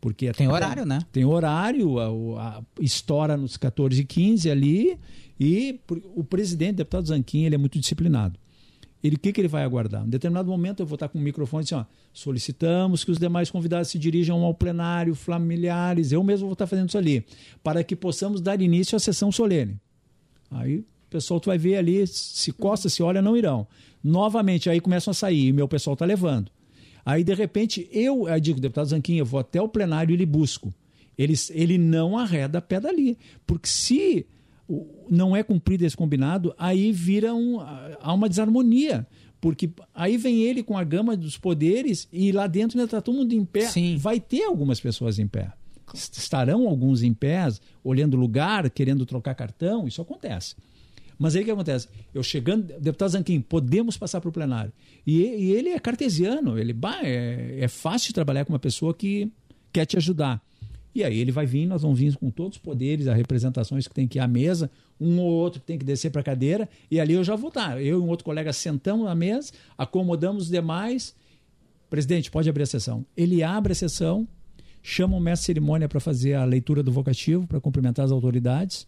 Porque 0.00 0.30
tem 0.34 0.48
horário, 0.48 0.84
né? 0.84 0.98
Tem 1.10 1.24
horário, 1.24 1.98
a, 1.98 2.58
a, 2.58 2.62
estoura 2.78 3.38
nos 3.38 3.56
14 3.56 4.02
e 4.02 4.04
15 4.04 4.50
ali, 4.50 4.98
e 5.40 5.80
o 6.14 6.22
presidente, 6.22 6.74
o 6.74 6.76
deputado 6.76 7.06
Zanquim, 7.06 7.44
ele 7.44 7.54
é 7.54 7.58
muito 7.58 7.78
disciplinado. 7.78 8.38
Ele, 9.04 9.16
o 9.16 9.18
que, 9.18 9.34
que 9.34 9.40
ele 9.40 9.48
vai 9.48 9.62
aguardar? 9.62 10.02
Em 10.06 10.08
determinado 10.08 10.50
momento 10.50 10.80
eu 10.80 10.86
vou 10.86 10.96
estar 10.96 11.08
com 11.08 11.18
o 11.18 11.20
microfone 11.20 11.62
assim, 11.62 11.74
ó, 11.74 11.84
solicitamos 12.10 13.04
que 13.04 13.10
os 13.10 13.18
demais 13.18 13.50
convidados 13.50 13.88
se 13.88 13.98
dirijam 13.98 14.42
ao 14.42 14.54
plenário, 14.54 15.14
familiares, 15.14 16.10
eu 16.10 16.24
mesmo 16.24 16.46
vou 16.46 16.54
estar 16.54 16.66
fazendo 16.66 16.88
isso 16.88 16.96
ali, 16.96 17.26
para 17.62 17.84
que 17.84 17.94
possamos 17.94 18.40
dar 18.40 18.62
início 18.62 18.96
à 18.96 18.98
sessão 18.98 19.30
solene. 19.30 19.78
Aí 20.50 20.78
o 20.78 20.86
pessoal 21.10 21.38
tu 21.38 21.46
vai 21.46 21.58
ver 21.58 21.76
ali, 21.76 22.06
se 22.06 22.50
costa, 22.50 22.88
se 22.88 23.02
olha, 23.02 23.20
não 23.20 23.36
irão. 23.36 23.66
Novamente, 24.02 24.70
aí 24.70 24.80
começam 24.80 25.10
a 25.10 25.14
sair, 25.14 25.48
e 25.48 25.52
meu 25.52 25.68
pessoal 25.68 25.92
está 25.92 26.06
levando. 26.06 26.50
Aí, 27.04 27.22
de 27.22 27.34
repente, 27.34 27.86
eu, 27.92 28.26
eu 28.26 28.40
digo, 28.40 28.58
deputado 28.58 28.88
Zanquinha, 28.88 29.20
eu 29.20 29.26
vou 29.26 29.38
até 29.38 29.60
o 29.60 29.68
plenário 29.68 30.14
e 30.14 30.16
lhe 30.16 30.24
busco. 30.24 30.72
Ele, 31.16 31.34
ele 31.50 31.76
não 31.76 32.16
arreda 32.16 32.58
a 32.58 32.62
pé 32.62 32.80
dali. 32.80 33.18
Porque 33.46 33.68
se 33.68 34.26
não 35.10 35.36
é 35.36 35.42
cumprido 35.42 35.84
esse 35.84 35.96
combinado, 35.96 36.54
aí 36.58 36.90
vira 36.92 37.34
um, 37.34 37.60
há 37.60 38.12
uma 38.12 38.28
desarmonia. 38.28 39.06
Porque 39.40 39.70
aí 39.94 40.16
vem 40.16 40.42
ele 40.42 40.62
com 40.62 40.78
a 40.78 40.82
gama 40.82 41.14
dos 41.14 41.36
poderes 41.36 42.08
e 42.10 42.32
lá 42.32 42.46
dentro 42.46 42.78
ainda 42.78 42.86
está 42.86 43.02
todo 43.02 43.16
mundo 43.16 43.32
em 43.34 43.44
pé. 43.44 43.66
Sim. 43.68 43.96
Vai 43.98 44.18
ter 44.18 44.44
algumas 44.44 44.80
pessoas 44.80 45.18
em 45.18 45.26
pé. 45.26 45.52
Estarão 45.92 46.66
alguns 46.66 47.02
em 47.02 47.12
pé, 47.12 47.46
olhando 47.82 48.16
lugar, 48.16 48.70
querendo 48.70 49.04
trocar 49.04 49.34
cartão, 49.34 49.86
isso 49.86 50.00
acontece. 50.00 50.56
Mas 51.18 51.36
aí 51.36 51.42
o 51.42 51.44
que 51.44 51.50
acontece? 51.50 51.88
Eu 52.12 52.22
chegando, 52.22 52.72
deputado 52.80 53.10
Zanquim, 53.10 53.40
podemos 53.40 53.96
passar 53.96 54.20
para 54.20 54.30
o 54.30 54.32
plenário. 54.32 54.72
E, 55.06 55.20
e, 55.20 55.52
ele 55.52 55.68
é 55.68 55.78
cartesiano, 55.78 56.58
ele 56.58 56.72
bah, 56.72 57.00
é, 57.02 57.58
é 57.60 57.68
fácil 57.68 58.08
de 58.08 58.14
trabalhar 58.14 58.44
com 58.44 58.52
uma 58.52 58.58
pessoa 58.58 58.94
que 58.94 59.30
quer 59.72 59.84
te 59.84 59.96
ajudar. 59.96 60.42
E 60.94 61.02
aí 61.02 61.18
ele 61.18 61.32
vai 61.32 61.44
vir, 61.44 61.66
nós 61.66 61.82
vamos 61.82 61.98
vir 61.98 62.16
com 62.16 62.30
todos 62.30 62.56
os 62.56 62.62
poderes, 62.62 63.08
as 63.08 63.16
representações 63.16 63.88
que 63.88 63.94
tem 63.94 64.06
que 64.06 64.18
ir 64.18 64.20
à 64.20 64.28
mesa, 64.28 64.70
um 65.00 65.18
ou 65.18 65.30
outro 65.30 65.60
que 65.60 65.66
tem 65.66 65.78
que 65.78 65.84
descer 65.84 66.10
para 66.10 66.20
a 66.20 66.24
cadeira, 66.24 66.68
e 66.90 67.00
ali 67.00 67.14
eu 67.14 67.24
já 67.24 67.34
vou 67.34 67.48
estar. 67.48 67.82
Eu 67.82 67.98
e 67.98 68.02
um 68.02 68.08
outro 68.08 68.24
colega 68.24 68.52
sentamos 68.52 69.06
na 69.06 69.14
mesa, 69.14 69.52
acomodamos 69.76 70.44
os 70.44 70.48
demais. 70.50 71.14
Presidente, 71.90 72.30
pode 72.30 72.48
abrir 72.48 72.62
a 72.62 72.66
sessão. 72.66 73.04
Ele 73.16 73.42
abre 73.42 73.72
a 73.72 73.74
sessão, 73.74 74.28
chama 74.82 75.16
o 75.16 75.20
mestre 75.20 75.46
cerimônia 75.46 75.88
para 75.88 75.98
fazer 75.98 76.34
a 76.34 76.44
leitura 76.44 76.82
do 76.82 76.92
vocativo, 76.92 77.46
para 77.46 77.60
cumprimentar 77.60 78.04
as 78.04 78.12
autoridades 78.12 78.86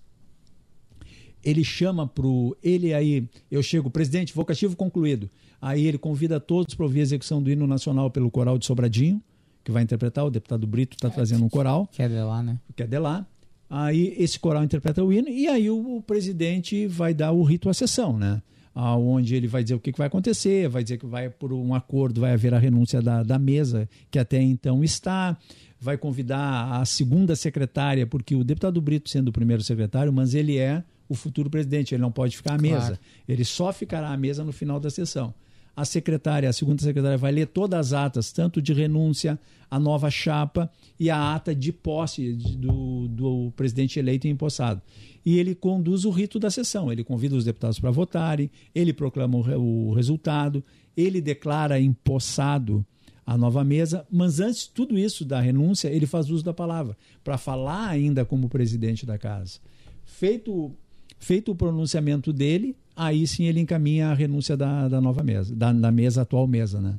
ele 1.46 1.62
chama 1.62 2.08
pro 2.08 2.56
ele 2.60 2.92
aí, 2.92 3.28
eu 3.48 3.62
chego, 3.62 3.88
presidente, 3.88 4.34
vocativo 4.34 4.76
concluído. 4.76 5.30
Aí 5.62 5.86
ele 5.86 5.96
convida 5.96 6.40
todos 6.40 6.74
para 6.74 6.84
ouvir 6.84 6.98
a 6.98 7.02
execução 7.02 7.40
do 7.40 7.48
hino 7.48 7.68
nacional 7.68 8.10
pelo 8.10 8.28
coral 8.32 8.58
de 8.58 8.66
Sobradinho, 8.66 9.22
que 9.66 9.72
vai 9.72 9.82
interpretar, 9.82 10.24
o 10.24 10.30
deputado 10.30 10.64
Brito 10.64 10.96
está 10.96 11.08
é, 11.08 11.10
trazendo 11.10 11.44
um 11.44 11.48
coral. 11.48 11.88
Que 11.90 12.00
é 12.00 12.08
de 12.08 12.14
lá, 12.14 12.40
né? 12.40 12.56
Que 12.76 12.84
é 12.84 12.86
de 12.86 12.98
lá. 13.00 13.26
Aí 13.68 14.14
esse 14.16 14.38
coral 14.38 14.62
interpreta 14.62 15.02
o 15.02 15.12
hino 15.12 15.28
e 15.28 15.48
aí 15.48 15.68
o, 15.68 15.96
o 15.96 16.02
presidente 16.02 16.86
vai 16.86 17.12
dar 17.12 17.32
o 17.32 17.42
rito 17.42 17.68
à 17.68 17.74
sessão, 17.74 18.16
né? 18.16 18.40
Onde 18.76 19.34
ele 19.34 19.48
vai 19.48 19.64
dizer 19.64 19.74
o 19.74 19.80
que, 19.80 19.90
vai 19.90 20.06
acontecer, 20.06 20.68
vai 20.68 20.84
dizer 20.84 20.98
que 20.98 21.06
vai 21.06 21.28
por 21.28 21.52
um 21.52 21.74
acordo, 21.74 22.20
vai 22.20 22.32
haver 22.32 22.54
a 22.54 22.58
renúncia 22.58 23.02
da, 23.02 23.24
da 23.24 23.38
mesa 23.38 23.88
que 24.08 24.18
até 24.18 24.40
então 24.40 24.84
está, 24.84 25.36
vai 25.80 25.96
convidar 25.96 26.80
a 26.80 26.84
segunda 26.84 27.34
secretária, 27.34 28.06
porque 28.06 28.36
o 28.36 28.44
deputado 28.44 28.80
Brito 28.80 29.10
sendo 29.10 29.28
o 29.28 29.32
primeiro 29.32 29.64
secretário, 29.64 30.12
mas 30.12 30.32
ele 30.32 30.58
é 30.58 30.84
o 31.08 31.14
futuro 31.16 31.50
presidente. 31.50 31.92
Ele 31.92 32.02
não 32.02 32.12
pode 32.12 32.36
ficar 32.36 32.54
à 32.54 32.58
claro. 32.58 32.74
mesa. 32.76 33.00
Ele 33.26 33.44
só 33.44 33.72
ficará 33.72 34.12
à 34.12 34.16
mesa 34.16 34.44
no 34.44 34.52
final 34.52 34.78
da 34.78 34.90
sessão. 34.90 35.34
A 35.76 35.84
secretária, 35.84 36.48
a 36.48 36.52
segunda 36.54 36.82
secretária, 36.82 37.18
vai 37.18 37.30
ler 37.30 37.48
todas 37.48 37.92
as 37.92 37.92
atas, 37.92 38.32
tanto 38.32 38.62
de 38.62 38.72
renúncia, 38.72 39.38
a 39.70 39.78
nova 39.78 40.10
chapa 40.10 40.70
e 40.98 41.10
a 41.10 41.34
ata 41.34 41.54
de 41.54 41.70
posse 41.70 42.32
do, 42.32 43.06
do 43.08 43.52
presidente 43.54 43.98
eleito 43.98 44.26
e 44.26 44.30
empossado. 44.30 44.80
E 45.24 45.38
ele 45.38 45.54
conduz 45.54 46.06
o 46.06 46.10
rito 46.10 46.38
da 46.38 46.50
sessão. 46.50 46.90
Ele 46.90 47.04
convida 47.04 47.34
os 47.34 47.44
deputados 47.44 47.78
para 47.78 47.90
votarem, 47.90 48.50
ele 48.74 48.92
proclama 48.92 49.36
o, 49.36 49.88
o 49.88 49.92
resultado, 49.92 50.64
ele 50.96 51.20
declara 51.20 51.78
empossado 51.78 52.86
a 53.26 53.36
nova 53.36 53.64
mesa, 53.64 54.06
mas 54.10 54.38
antes 54.38 54.62
de 54.62 54.70
tudo 54.70 54.96
isso 54.96 55.24
da 55.24 55.40
renúncia, 55.40 55.88
ele 55.88 56.06
faz 56.06 56.30
uso 56.30 56.44
da 56.44 56.54
palavra, 56.54 56.96
para 57.24 57.36
falar 57.36 57.88
ainda 57.88 58.24
como 58.24 58.48
presidente 58.48 59.04
da 59.04 59.18
casa. 59.18 59.58
Feito 60.04 60.72
Feito 61.18 61.52
o 61.52 61.56
pronunciamento 61.56 62.32
dele, 62.32 62.76
aí 62.94 63.26
sim 63.26 63.44
ele 63.44 63.60
encaminha 63.60 64.08
a 64.08 64.14
renúncia 64.14 64.56
da, 64.56 64.88
da 64.88 65.00
nova 65.00 65.22
mesa, 65.22 65.54
da, 65.54 65.72
da 65.72 65.90
mesa, 65.90 66.22
atual 66.22 66.46
mesa, 66.46 66.80
né? 66.80 66.96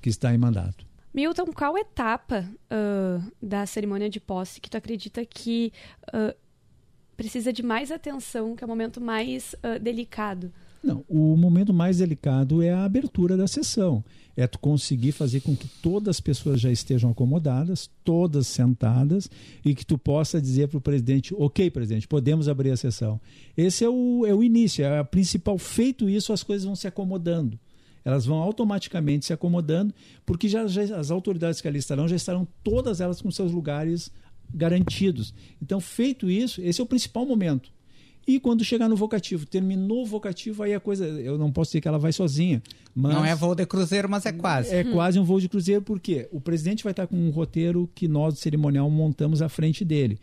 Que 0.00 0.08
está 0.08 0.34
em 0.34 0.38
mandato. 0.38 0.86
Milton, 1.12 1.46
qual 1.46 1.78
etapa 1.78 2.46
uh, 2.70 3.32
da 3.40 3.64
cerimônia 3.64 4.10
de 4.10 4.20
posse 4.20 4.60
que 4.60 4.68
tu 4.68 4.76
acredita 4.76 5.24
que 5.24 5.72
uh, 6.08 6.36
precisa 7.16 7.50
de 7.52 7.62
mais 7.62 7.90
atenção, 7.90 8.54
que 8.54 8.62
é 8.62 8.66
o 8.66 8.68
momento 8.68 9.00
mais 9.00 9.54
uh, 9.54 9.80
delicado? 9.80 10.52
Não, 10.82 11.04
o 11.08 11.36
momento 11.36 11.72
mais 11.72 11.98
delicado 11.98 12.62
é 12.62 12.72
a 12.72 12.84
abertura 12.84 13.36
da 13.36 13.46
sessão. 13.46 14.04
É 14.36 14.46
tu 14.46 14.58
conseguir 14.58 15.12
fazer 15.12 15.40
com 15.40 15.56
que 15.56 15.66
todas 15.82 16.16
as 16.16 16.20
pessoas 16.20 16.60
já 16.60 16.70
estejam 16.70 17.10
acomodadas, 17.10 17.90
todas 18.04 18.46
sentadas, 18.46 19.30
e 19.64 19.74
que 19.74 19.84
tu 19.84 19.96
possa 19.96 20.40
dizer 20.40 20.68
para 20.68 20.78
o 20.78 20.80
presidente, 20.80 21.34
ok, 21.36 21.70
presidente, 21.70 22.06
podemos 22.06 22.48
abrir 22.48 22.70
a 22.70 22.76
sessão. 22.76 23.20
Esse 23.56 23.84
é 23.84 23.88
o, 23.88 24.24
é 24.26 24.34
o 24.34 24.42
início, 24.42 24.84
é 24.84 24.98
a 24.98 25.04
principal. 25.04 25.58
Feito 25.58 26.08
isso, 26.08 26.32
as 26.32 26.42
coisas 26.42 26.64
vão 26.64 26.76
se 26.76 26.86
acomodando. 26.86 27.58
Elas 28.04 28.24
vão 28.24 28.36
automaticamente 28.36 29.26
se 29.26 29.32
acomodando, 29.32 29.92
porque 30.24 30.48
já, 30.48 30.66
já 30.68 30.96
as 30.96 31.10
autoridades 31.10 31.60
que 31.60 31.66
ali 31.66 31.80
estarão 31.80 32.06
já 32.06 32.14
estarão 32.14 32.46
todas 32.62 33.00
elas 33.00 33.20
com 33.20 33.30
seus 33.32 33.50
lugares 33.50 34.12
garantidos. 34.54 35.34
Então, 35.60 35.80
feito 35.80 36.30
isso, 36.30 36.60
esse 36.62 36.80
é 36.80 36.84
o 36.84 36.86
principal 36.86 37.26
momento. 37.26 37.72
E 38.26 38.40
quando 38.40 38.64
chegar 38.64 38.88
no 38.88 38.96
vocativo, 38.96 39.46
terminou 39.46 40.02
o 40.02 40.06
vocativo, 40.06 40.62
aí 40.62 40.74
a 40.74 40.80
coisa, 40.80 41.06
eu 41.06 41.38
não 41.38 41.52
posso 41.52 41.70
dizer 41.70 41.80
que 41.80 41.86
ela 41.86 41.98
vai 41.98 42.12
sozinha. 42.12 42.60
Não 42.94 43.24
é 43.24 43.34
voo 43.36 43.54
de 43.54 43.64
cruzeiro, 43.64 44.08
mas 44.08 44.26
é 44.26 44.32
quase. 44.32 44.74
É 44.74 44.82
quase 44.82 45.18
um 45.20 45.24
voo 45.24 45.38
de 45.38 45.48
cruzeiro, 45.48 45.82
porque 45.82 46.28
o 46.32 46.40
presidente 46.40 46.82
vai 46.82 46.90
estar 46.90 47.06
com 47.06 47.16
um 47.16 47.30
roteiro 47.30 47.88
que 47.94 48.08
nós, 48.08 48.34
do 48.34 48.40
cerimonial, 48.40 48.90
montamos 48.90 49.40
à 49.42 49.48
frente 49.48 49.84
dele. 49.84 50.18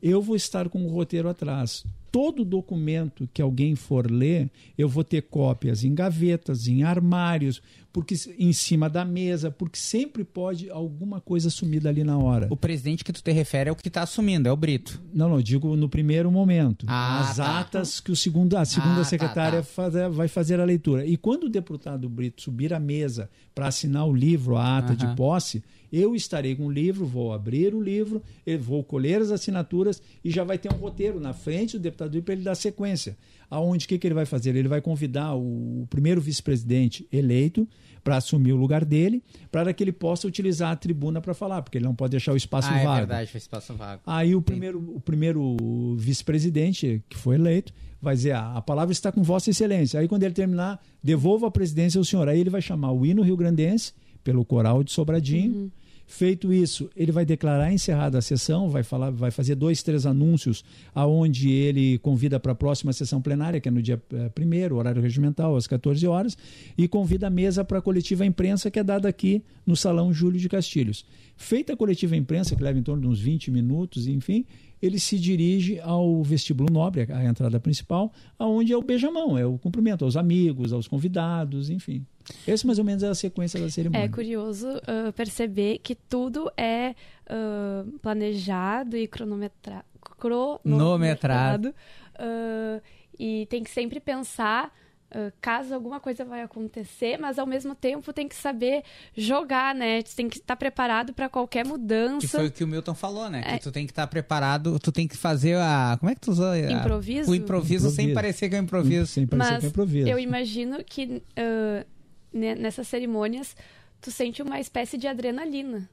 Eu 0.00 0.22
vou 0.22 0.36
estar 0.36 0.68
com 0.70 0.86
o 0.86 0.88
roteiro 0.88 1.28
atrás 1.28 1.84
todo 2.14 2.44
documento 2.44 3.28
que 3.34 3.42
alguém 3.42 3.74
for 3.74 4.08
ler, 4.08 4.48
eu 4.78 4.88
vou 4.88 5.02
ter 5.02 5.22
cópias 5.22 5.82
em 5.82 5.92
gavetas, 5.92 6.68
em 6.68 6.84
armários, 6.84 7.60
porque 7.92 8.14
em 8.38 8.52
cima 8.52 8.88
da 8.88 9.04
mesa, 9.04 9.50
porque 9.50 9.76
sempre 9.76 10.22
pode 10.22 10.70
alguma 10.70 11.20
coisa 11.20 11.50
sumir 11.50 11.80
dali 11.80 12.04
na 12.04 12.16
hora. 12.16 12.46
O 12.50 12.56
presidente 12.56 13.02
que 13.02 13.12
tu 13.12 13.20
te 13.20 13.32
refere 13.32 13.68
é 13.68 13.72
o 13.72 13.74
que 13.74 13.88
está 13.88 14.02
assumindo, 14.02 14.48
é 14.48 14.52
o 14.52 14.56
Brito. 14.56 15.02
Não, 15.12 15.28
não, 15.28 15.42
digo 15.42 15.74
no 15.74 15.88
primeiro 15.88 16.30
momento. 16.30 16.86
Ah, 16.88 17.28
As 17.28 17.36
tá. 17.38 17.58
atas 17.58 17.98
que 17.98 18.12
o 18.12 18.16
segundo, 18.16 18.56
a 18.56 18.64
segunda 18.64 19.00
ah, 19.00 19.04
secretária 19.04 19.58
tá, 19.58 19.66
tá. 19.66 19.72
Fazer, 19.72 20.08
vai 20.08 20.28
fazer 20.28 20.60
a 20.60 20.64
leitura. 20.64 21.04
E 21.04 21.16
quando 21.16 21.44
o 21.44 21.50
deputado 21.50 22.08
Brito 22.08 22.42
subir 22.42 22.72
à 22.72 22.78
mesa 22.78 23.28
para 23.52 23.66
assinar 23.66 24.06
o 24.06 24.14
livro, 24.14 24.56
a 24.56 24.78
ata 24.78 24.94
de 24.94 25.06
posse, 25.16 25.64
eu 25.94 26.14
estarei 26.14 26.56
com 26.56 26.66
o 26.66 26.70
livro, 26.70 27.06
vou 27.06 27.32
abrir 27.32 27.74
o 27.74 27.80
livro, 27.80 28.22
vou 28.60 28.82
colher 28.82 29.20
as 29.20 29.30
assinaturas 29.30 30.02
e 30.24 30.30
já 30.30 30.42
vai 30.42 30.58
ter 30.58 30.72
um 30.72 30.76
roteiro 30.76 31.20
na 31.20 31.32
frente 31.32 31.78
do 31.78 31.82
deputado 31.82 32.20
para 32.22 32.34
ele 32.34 32.42
dar 32.42 32.54
sequência. 32.54 33.16
Aonde, 33.48 33.86
o 33.86 33.88
que, 33.88 33.98
que 33.98 34.06
ele 34.06 34.14
vai 34.14 34.26
fazer? 34.26 34.56
Ele 34.56 34.66
vai 34.66 34.80
convidar 34.80 35.34
o 35.34 35.86
primeiro 35.88 36.20
vice-presidente 36.20 37.06
eleito 37.12 37.68
para 38.02 38.16
assumir 38.16 38.52
o 38.52 38.56
lugar 38.56 38.84
dele, 38.84 39.22
para 39.50 39.72
que 39.72 39.82
ele 39.82 39.92
possa 39.92 40.26
utilizar 40.26 40.72
a 40.72 40.76
tribuna 40.76 41.20
para 41.20 41.32
falar, 41.32 41.62
porque 41.62 41.78
ele 41.78 41.84
não 41.84 41.94
pode 41.94 42.10
deixar 42.10 42.32
o 42.32 42.36
espaço 42.36 42.68
ah, 42.70 42.78
é 42.78 42.84
vago. 42.84 42.96
É 42.96 43.00
verdade, 43.00 43.30
o 43.32 43.38
espaço 43.38 43.74
vago. 43.74 44.02
Aí 44.06 44.34
o 44.34 44.42
primeiro, 44.42 44.78
o 44.94 45.00
primeiro 45.00 45.96
vice-presidente 45.96 47.02
que 47.08 47.16
foi 47.16 47.36
eleito 47.36 47.72
vai 48.02 48.14
dizer: 48.14 48.32
ah, 48.32 48.56
a 48.56 48.62
palavra 48.62 48.92
está 48.92 49.10
com 49.10 49.22
Vossa 49.22 49.50
Excelência. 49.50 50.00
Aí 50.00 50.08
quando 50.08 50.24
ele 50.24 50.34
terminar, 50.34 50.82
devolva 51.02 51.46
a 51.46 51.50
presidência 51.50 51.98
ao 51.98 52.04
senhor. 52.04 52.28
Aí 52.28 52.40
ele 52.40 52.50
vai 52.50 52.60
chamar 52.60 52.92
o 52.92 53.06
hino 53.06 53.22
rio-grandense 53.22 53.92
pelo 54.22 54.44
coral 54.44 54.84
de 54.84 54.92
Sobradinho. 54.92 55.54
Uhum 55.54 55.70
Feito 56.06 56.52
isso, 56.52 56.90
ele 56.94 57.10
vai 57.10 57.24
declarar 57.24 57.72
encerrada 57.72 58.18
a 58.18 58.22
sessão, 58.22 58.68
vai, 58.68 58.82
falar, 58.82 59.10
vai 59.10 59.30
fazer 59.30 59.54
dois, 59.54 59.82
três 59.82 60.04
anúncios, 60.04 60.64
aonde 60.94 61.50
ele 61.50 61.98
convida 61.98 62.38
para 62.38 62.52
a 62.52 62.54
próxima 62.54 62.92
sessão 62.92 63.22
plenária, 63.22 63.60
que 63.60 63.68
é 63.68 63.72
no 63.72 63.80
dia 63.80 64.00
1 64.12 64.54
eh, 64.54 64.72
horário 64.72 65.00
regimental, 65.00 65.56
às 65.56 65.66
14 65.66 66.06
horas, 66.06 66.36
e 66.76 66.86
convida 66.86 67.28
a 67.28 67.30
mesa 67.30 67.64
para 67.64 67.78
a 67.78 67.82
coletiva 67.82 68.24
imprensa, 68.24 68.70
que 68.70 68.78
é 68.78 68.84
dada 68.84 69.08
aqui 69.08 69.42
no 69.66 69.74
Salão 69.74 70.12
Júlio 70.12 70.38
de 70.38 70.48
Castilhos. 70.48 71.06
Feita 71.36 71.72
a 71.72 71.76
coletiva 71.76 72.14
imprensa, 72.16 72.54
que 72.54 72.62
leva 72.62 72.78
em 72.78 72.82
torno 72.82 73.02
de 73.02 73.08
uns 73.08 73.20
20 73.20 73.50
minutos, 73.50 74.06
enfim, 74.06 74.44
ele 74.80 75.00
se 75.00 75.18
dirige 75.18 75.80
ao 75.80 76.22
vestíbulo 76.22 76.70
nobre, 76.70 77.06
a 77.10 77.24
entrada 77.24 77.58
principal, 77.58 78.12
aonde 78.38 78.72
é 78.72 78.76
o 78.76 78.82
beijamão, 78.82 79.38
é 79.38 79.46
o 79.46 79.56
cumprimento 79.56 80.04
aos 80.04 80.16
amigos, 80.16 80.72
aos 80.72 80.86
convidados, 80.86 81.70
enfim. 81.70 82.04
Esse 82.46 82.66
mais 82.66 82.78
ou 82.78 82.84
menos 82.84 83.02
é 83.02 83.08
a 83.08 83.14
sequência 83.14 83.60
da 83.60 83.68
cerimônia. 83.68 84.04
É 84.04 84.08
curioso 84.08 84.68
uh, 84.68 85.12
perceber 85.12 85.78
que 85.78 85.94
tudo 85.94 86.50
é 86.56 86.94
uh, 87.28 87.98
planejado 87.98 88.96
e 88.96 89.06
cronometra 89.06 89.84
cronometrado. 90.18 91.74
Uh, 92.14 92.80
e 93.18 93.46
tem 93.46 93.62
que 93.62 93.70
sempre 93.70 94.00
pensar 94.00 94.72
uh, 95.14 95.32
caso 95.40 95.74
alguma 95.74 96.00
coisa 96.00 96.24
vai 96.24 96.42
acontecer, 96.42 97.18
mas 97.18 97.38
ao 97.38 97.46
mesmo 97.46 97.74
tempo 97.74 98.12
tem 98.12 98.28
que 98.28 98.34
saber 98.34 98.82
jogar, 99.16 99.74
né? 99.74 100.02
Tu 100.02 100.14
tem 100.14 100.28
que 100.28 100.38
estar 100.38 100.56
preparado 100.56 101.12
para 101.12 101.28
qualquer 101.28 101.64
mudança. 101.64 102.20
Que 102.20 102.28
foi 102.28 102.46
o 102.46 102.50
que 102.50 102.64
o 102.64 102.68
Milton 102.68 102.94
falou, 102.94 103.28
né? 103.28 103.42
É. 103.46 103.58
Que 103.58 103.64
tu 103.64 103.72
tem 103.72 103.86
que 103.86 103.92
estar 103.92 104.06
preparado, 104.06 104.78
tu 104.78 104.92
tem 104.92 105.06
que 105.06 105.16
fazer 105.16 105.56
a. 105.56 105.96
Como 105.98 106.10
é 106.10 106.14
que 106.14 106.20
tu 106.20 106.30
usou? 106.30 106.56
Improviso? 106.56 107.30
O 107.30 107.34
improviso, 107.34 107.86
improviso. 107.86 107.90
sem 107.90 108.14
parecer 108.14 108.48
que 108.48 108.56
é 108.56 108.60
um 108.60 108.64
improviso. 108.64 109.06
Sem 109.06 109.26
parecer 109.26 109.52
mas 109.52 109.60
que 109.60 109.66
é 109.66 109.68
improviso. 109.68 110.08
Eu 110.08 110.18
imagino 110.18 110.82
que 110.84 111.22
uh, 111.38 111.93
nessas 112.34 112.88
cerimônias 112.88 113.56
tu 114.00 114.10
sente 114.10 114.42
uma 114.42 114.60
espécie 114.60 114.98
de 114.98 115.06
adrenalina. 115.06 115.88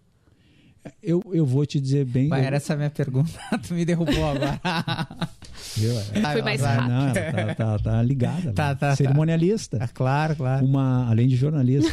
Eu, 1.01 1.21
eu 1.31 1.45
vou 1.45 1.65
te 1.65 1.79
dizer 1.79 2.05
bem. 2.05 2.27
Vai, 2.27 2.41
eu... 2.41 2.45
Era 2.45 2.55
essa 2.55 2.73
a 2.73 2.77
minha 2.77 2.89
pergunta. 2.89 3.31
tu 3.67 3.73
me 3.73 3.85
derrubou 3.85 4.25
agora. 4.25 4.59
Eu, 5.79 5.99
é. 5.99 6.33
Foi 6.33 6.41
mais 6.41 6.61
rápido. 6.61 6.89
Não, 6.89 7.13
tá, 7.13 7.55
tá, 7.55 7.79
tá 7.79 8.03
ligada. 8.03 8.53
Tá, 8.53 8.75
tá, 8.75 8.95
Cerimonialista. 8.95 9.77
Tá. 9.77 9.87
claro, 9.89 10.35
claro. 10.35 10.65
Uma, 10.65 11.07
além 11.07 11.27
de 11.27 11.35
jornalista. 11.35 11.91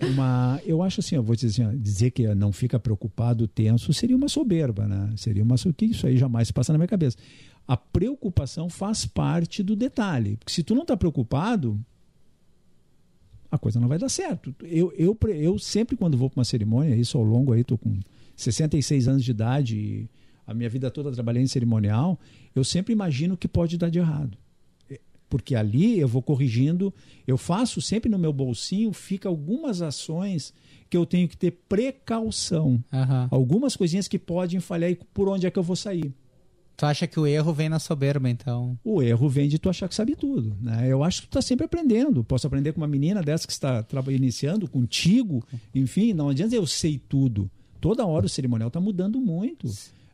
uma, 0.00 0.60
eu 0.64 0.80
acho 0.82 1.00
assim, 1.00 1.16
eu 1.16 1.22
vou 1.22 1.34
dizer 1.34 1.64
assim, 1.64 1.78
dizer 1.78 2.12
que 2.12 2.32
não 2.34 2.52
fica 2.52 2.78
preocupado, 2.78 3.48
tenso, 3.48 3.92
seria 3.92 4.16
uma 4.16 4.28
soberba, 4.28 4.86
né? 4.86 5.10
Seria 5.16 5.42
uma 5.42 5.56
que 5.76 5.86
isso 5.86 6.06
aí 6.06 6.16
jamais 6.16 6.52
passa 6.52 6.72
na 6.72 6.78
minha 6.78 6.88
cabeça. 6.88 7.16
A 7.66 7.76
preocupação 7.76 8.68
faz 8.68 9.04
parte 9.04 9.62
do 9.62 9.74
detalhe. 9.74 10.36
Porque 10.36 10.52
se 10.52 10.62
tu 10.62 10.74
não 10.74 10.82
está 10.82 10.96
preocupado, 10.96 11.78
coisa 13.60 13.78
não 13.78 13.88
vai 13.88 13.98
dar 13.98 14.08
certo. 14.08 14.54
Eu, 14.62 14.92
eu, 14.96 15.16
eu 15.28 15.58
sempre, 15.58 15.96
quando 15.96 16.16
vou 16.16 16.28
para 16.28 16.40
uma 16.40 16.44
cerimônia, 16.44 16.96
isso 16.96 17.16
ao 17.16 17.24
longo 17.24 17.52
aí, 17.52 17.60
estou 17.60 17.78
com 17.78 18.00
66 18.36 19.06
anos 19.06 19.24
de 19.24 19.30
idade 19.30 19.76
e 19.76 20.08
a 20.46 20.54
minha 20.54 20.68
vida 20.68 20.90
toda 20.90 21.12
trabalhei 21.12 21.42
em 21.42 21.46
cerimonial, 21.46 22.18
eu 22.54 22.64
sempre 22.64 22.92
imagino 22.92 23.36
que 23.36 23.46
pode 23.46 23.78
dar 23.78 23.88
de 23.88 23.98
errado. 23.98 24.36
É, 24.90 24.98
porque 25.28 25.54
ali 25.54 26.00
eu 26.00 26.08
vou 26.08 26.22
corrigindo, 26.22 26.92
eu 27.26 27.38
faço 27.38 27.80
sempre 27.80 28.10
no 28.10 28.18
meu 28.18 28.32
bolsinho, 28.32 28.92
fica 28.92 29.28
algumas 29.28 29.80
ações 29.80 30.52
que 30.88 30.96
eu 30.96 31.06
tenho 31.06 31.28
que 31.28 31.36
ter 31.36 31.52
precaução. 31.68 32.82
Uhum. 32.92 33.28
Algumas 33.30 33.76
coisinhas 33.76 34.08
que 34.08 34.18
podem 34.18 34.58
falhar 34.58 34.90
e 34.90 34.96
por 35.14 35.28
onde 35.28 35.46
é 35.46 35.50
que 35.50 35.58
eu 35.58 35.62
vou 35.62 35.76
sair. 35.76 36.12
Tu 36.80 36.86
acha 36.86 37.06
que 37.06 37.20
o 37.20 37.26
erro 37.26 37.52
vem 37.52 37.68
na 37.68 37.78
soberba, 37.78 38.30
então? 38.30 38.78
O 38.82 39.02
erro 39.02 39.28
vem 39.28 39.50
de 39.50 39.58
tu 39.58 39.68
achar 39.68 39.86
que 39.86 39.94
sabe 39.94 40.16
tudo. 40.16 40.56
Né? 40.62 40.88
Eu 40.88 41.04
acho 41.04 41.20
que 41.20 41.26
tu 41.26 41.32
está 41.32 41.42
sempre 41.42 41.66
aprendendo. 41.66 42.24
Posso 42.24 42.46
aprender 42.46 42.72
com 42.72 42.80
uma 42.80 42.86
menina 42.86 43.20
dessa 43.20 43.46
que 43.46 43.52
está 43.52 43.84
iniciando 44.08 44.66
contigo. 44.66 45.44
Enfim, 45.74 46.14
não 46.14 46.30
adianta 46.30 46.54
eu 46.56 46.66
sei 46.66 46.98
tudo. 46.98 47.50
Toda 47.82 48.06
hora 48.06 48.24
o 48.24 48.30
cerimonial 48.30 48.68
está 48.68 48.80
mudando 48.80 49.20
muito 49.20 49.68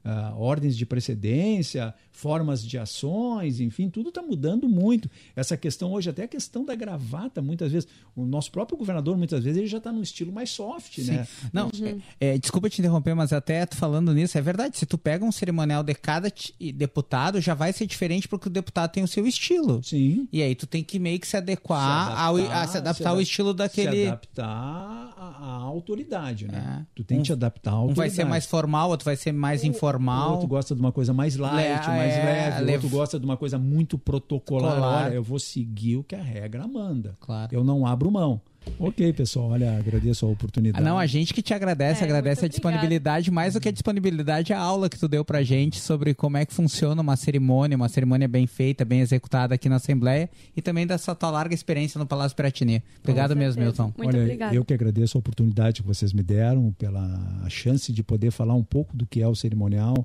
uh, 0.06 0.40
ordens 0.40 0.76
de 0.76 0.86
precedência, 0.86 1.92
formas 2.12 2.64
de 2.64 2.78
ações, 2.78 3.60
enfim, 3.60 3.90
tudo 3.90 4.08
está 4.08 4.22
mudando 4.22 4.68
muito. 4.68 5.10
Essa 5.34 5.56
questão 5.56 5.92
hoje, 5.92 6.08
até 6.08 6.22
a 6.22 6.28
questão 6.28 6.64
da 6.64 6.74
gravata, 6.74 7.42
muitas 7.42 7.72
vezes, 7.72 7.88
o 8.14 8.24
nosso 8.24 8.50
próprio 8.50 8.78
governador, 8.78 9.18
muitas 9.18 9.44
vezes, 9.44 9.58
ele 9.58 9.66
já 9.66 9.78
está 9.78 9.92
num 9.92 10.00
estilo 10.00 10.32
mais 10.32 10.50
soft, 10.50 11.00
Sim. 11.00 11.10
né? 11.10 11.28
Não, 11.52 11.66
uhum. 11.66 12.00
é, 12.20 12.34
é, 12.34 12.38
desculpa 12.38 12.70
te 12.70 12.80
interromper, 12.80 13.14
mas 13.14 13.32
até 13.32 13.66
falando 13.66 14.14
nisso, 14.14 14.38
é 14.38 14.40
verdade, 14.40 14.78
se 14.78 14.86
tu 14.86 14.96
pega 14.96 15.24
um 15.24 15.32
cerimonial 15.32 15.82
de 15.82 15.94
cada 15.94 16.32
deputado, 16.74 17.40
já 17.40 17.52
vai 17.52 17.72
ser 17.72 17.86
diferente 17.86 18.28
porque 18.28 18.48
o 18.48 18.50
deputado 18.50 18.92
tem 18.92 19.02
o 19.02 19.08
seu 19.08 19.26
estilo. 19.26 19.82
Sim. 19.82 20.28
E 20.32 20.42
aí 20.42 20.54
tu 20.54 20.66
tem 20.66 20.82
que 20.82 20.98
meio 20.98 21.18
que 21.18 21.26
se 21.26 21.36
adequar, 21.36 22.06
se 22.06 22.12
adaptar, 22.12 22.24
ao, 22.24 22.36
a, 22.36 22.66
se 22.66 22.76
adaptar 22.78 23.04
se 23.04 23.08
ao 23.08 23.20
estilo 23.20 23.52
daquele... 23.52 24.04
Se 24.04 24.08
adaptar 24.08 25.14
à, 25.16 25.56
autoridade, 25.66 26.46
né? 26.46 26.80
É. 26.80 26.86
Tu 26.94 27.04
tem 27.04 27.18
um, 27.18 27.20
que 27.20 27.26
te 27.26 27.32
adaptar 27.32 27.72
à 27.72 27.74
autoridade. 27.74 28.00
Um 28.00 28.02
vai 28.02 28.10
ser 28.10 28.24
mais 28.24 28.46
formal, 28.46 28.90
outro 28.90 29.04
vai 29.04 29.16
ser 29.16 29.32
mais 29.32 29.62
o, 29.62 29.66
informal. 29.66 29.95
O 30.30 30.32
outro 30.32 30.48
gosta 30.48 30.74
de 30.74 30.80
uma 30.80 30.92
coisa 30.92 31.12
mais 31.12 31.36
light, 31.36 31.86
Le 31.86 31.96
mais 31.96 32.14
é, 32.14 32.60
leve. 32.60 32.70
O 32.70 32.74
outro 32.74 32.88
gosta 32.88 33.18
de 33.18 33.24
uma 33.24 33.36
coisa 33.36 33.58
muito 33.58 33.98
protocolar. 33.98 35.06
Olha, 35.06 35.14
eu 35.14 35.22
vou 35.22 35.38
seguir 35.38 35.96
o 35.96 36.04
que 36.04 36.14
a 36.14 36.22
regra 36.22 36.66
manda. 36.66 37.16
Claro. 37.20 37.54
Eu 37.54 37.64
não 37.64 37.86
abro 37.86 38.10
mão. 38.10 38.40
Ok, 38.78 39.12
pessoal, 39.12 39.50
olha, 39.50 39.78
agradeço 39.78 40.26
a 40.26 40.28
oportunidade. 40.28 40.84
não, 40.84 40.98
a 40.98 41.06
gente 41.06 41.32
que 41.32 41.40
te 41.40 41.54
agradece, 41.54 42.02
é, 42.02 42.04
agradece 42.04 42.44
a 42.44 42.48
disponibilidade, 42.48 43.30
mais 43.30 43.54
do 43.54 43.60
que 43.60 43.68
a 43.68 43.72
disponibilidade, 43.72 44.52
a 44.52 44.58
aula 44.58 44.88
que 44.88 44.98
tu 44.98 45.08
deu 45.08 45.24
pra 45.24 45.42
gente 45.42 45.80
sobre 45.80 46.14
como 46.14 46.36
é 46.36 46.44
que 46.44 46.52
funciona 46.52 47.00
uma 47.00 47.16
cerimônia, 47.16 47.76
uma 47.76 47.88
cerimônia 47.88 48.28
bem 48.28 48.46
feita, 48.46 48.84
bem 48.84 49.00
executada 49.00 49.54
aqui 49.54 49.68
na 49.68 49.76
Assembleia 49.76 50.28
e 50.56 50.60
também 50.60 50.86
dessa 50.86 51.14
tua 51.14 51.30
larga 51.30 51.54
experiência 51.54 51.98
no 51.98 52.06
Palácio 52.06 52.36
Piratini. 52.36 52.82
Obrigado 53.00 53.34
mesmo, 53.34 53.62
Milton. 53.62 53.92
Muito 53.96 54.14
olha, 54.14 54.22
obrigado. 54.22 54.54
eu 54.54 54.64
que 54.64 54.74
agradeço 54.74 55.16
a 55.16 55.20
oportunidade 55.20 55.80
que 55.80 55.86
vocês 55.86 56.12
me 56.12 56.22
deram, 56.22 56.74
pela 56.78 57.46
chance 57.48 57.92
de 57.92 58.02
poder 58.02 58.30
falar 58.30 58.54
um 58.54 58.64
pouco 58.64 58.96
do 58.96 59.06
que 59.06 59.22
é 59.22 59.28
o 59.28 59.34
cerimonial 59.34 60.04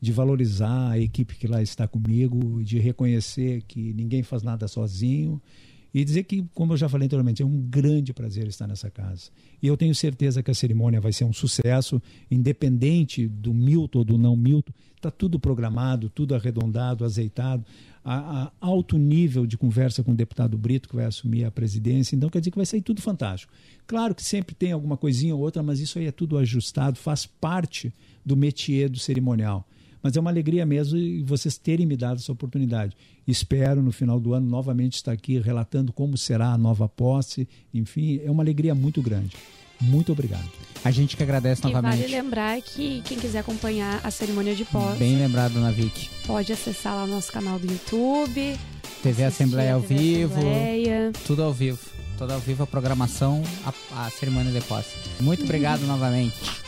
de 0.00 0.12
valorizar 0.12 0.90
a 0.90 0.98
equipe 0.98 1.34
que 1.34 1.48
lá 1.48 1.60
está 1.60 1.88
comigo, 1.88 2.62
de 2.62 2.78
reconhecer 2.78 3.62
que 3.66 3.92
ninguém 3.94 4.22
faz 4.22 4.42
nada 4.42 4.68
sozinho 4.68 5.42
e 5.92 6.04
dizer 6.04 6.24
que, 6.24 6.44
como 6.54 6.74
eu 6.74 6.76
já 6.76 6.88
falei 6.88 7.06
anteriormente, 7.06 7.42
é 7.42 7.46
um 7.46 7.60
grande 7.68 8.12
prazer 8.12 8.46
estar 8.46 8.66
nessa 8.66 8.90
casa. 8.90 9.30
E 9.62 9.66
eu 9.66 9.76
tenho 9.76 9.94
certeza 9.94 10.42
que 10.42 10.50
a 10.50 10.54
cerimônia 10.54 11.00
vai 11.00 11.12
ser 11.12 11.24
um 11.24 11.32
sucesso, 11.32 12.00
independente 12.30 13.26
do 13.26 13.54
Milton 13.54 14.00
ou 14.00 14.04
do 14.04 14.18
não 14.18 14.36
Milton. 14.36 14.72
Está 14.94 15.10
tudo 15.10 15.38
programado, 15.38 16.10
tudo 16.10 16.34
arredondado, 16.34 17.04
azeitado. 17.04 17.64
A, 18.04 18.44
a, 18.44 18.52
alto 18.60 18.96
nível 18.96 19.46
de 19.46 19.56
conversa 19.56 20.02
com 20.02 20.12
o 20.12 20.14
deputado 20.14 20.56
Brito, 20.56 20.88
que 20.88 20.96
vai 20.96 21.04
assumir 21.04 21.44
a 21.44 21.50
presidência. 21.50 22.16
Então, 22.16 22.28
quer 22.28 22.40
dizer 22.40 22.50
que 22.50 22.56
vai 22.56 22.66
sair 22.66 22.80
tudo 22.80 23.02
fantástico. 23.02 23.52
Claro 23.86 24.14
que 24.14 24.22
sempre 24.22 24.54
tem 24.54 24.72
alguma 24.72 24.96
coisinha 24.96 25.34
ou 25.34 25.40
outra, 25.40 25.62
mas 25.62 25.80
isso 25.80 25.98
aí 25.98 26.06
é 26.06 26.12
tudo 26.12 26.38
ajustado, 26.38 26.98
faz 26.98 27.26
parte 27.26 27.92
do 28.24 28.36
métier 28.36 28.88
do 28.88 28.98
cerimonial. 28.98 29.66
Mas 30.02 30.16
é 30.16 30.20
uma 30.20 30.30
alegria 30.30 30.64
mesmo 30.64 30.98
vocês 31.24 31.56
terem 31.58 31.86
me 31.86 31.96
dado 31.96 32.18
essa 32.18 32.32
oportunidade. 32.32 32.96
Espero 33.26 33.82
no 33.82 33.92
final 33.92 34.18
do 34.18 34.34
ano 34.34 34.48
novamente 34.48 34.94
estar 34.94 35.12
aqui 35.12 35.38
relatando 35.38 35.92
como 35.92 36.16
será 36.16 36.52
a 36.52 36.58
nova 36.58 36.88
posse. 36.88 37.48
Enfim, 37.72 38.20
é 38.24 38.30
uma 38.30 38.42
alegria 38.42 38.74
muito 38.74 39.02
grande. 39.02 39.36
Muito 39.80 40.12
obrigado. 40.12 40.48
A 40.84 40.90
gente 40.90 41.16
que 41.16 41.22
agradece 41.22 41.62
e 41.62 41.64
novamente. 41.64 42.00
Vale 42.00 42.12
lembrar 42.12 42.60
que 42.60 43.00
quem 43.02 43.18
quiser 43.18 43.40
acompanhar 43.40 44.00
a 44.02 44.10
cerimônia 44.10 44.54
de 44.54 44.64
posse. 44.64 44.98
Bem 44.98 45.16
lembrado, 45.16 45.54
Navik. 45.60 46.08
Pode 46.26 46.52
acessar 46.52 46.94
lá 46.94 47.04
o 47.04 47.06
nosso 47.06 47.30
canal 47.30 47.58
do 47.58 47.66
YouTube. 47.66 48.56
TV 49.02 49.24
Assembleia 49.24 49.74
ao 49.74 49.80
TV 49.80 49.94
vivo. 49.94 50.32
Assembleia. 50.34 51.12
Tudo 51.26 51.42
ao 51.42 51.52
vivo. 51.52 51.78
Toda 52.16 52.34
ao 52.34 52.40
vivo 52.40 52.64
a 52.64 52.66
programação, 52.66 53.44
a, 53.64 54.06
a 54.06 54.10
cerimônia 54.10 54.50
de 54.50 54.60
posse. 54.66 54.96
Muito 55.20 55.44
obrigado 55.44 55.82
novamente. 55.86 56.67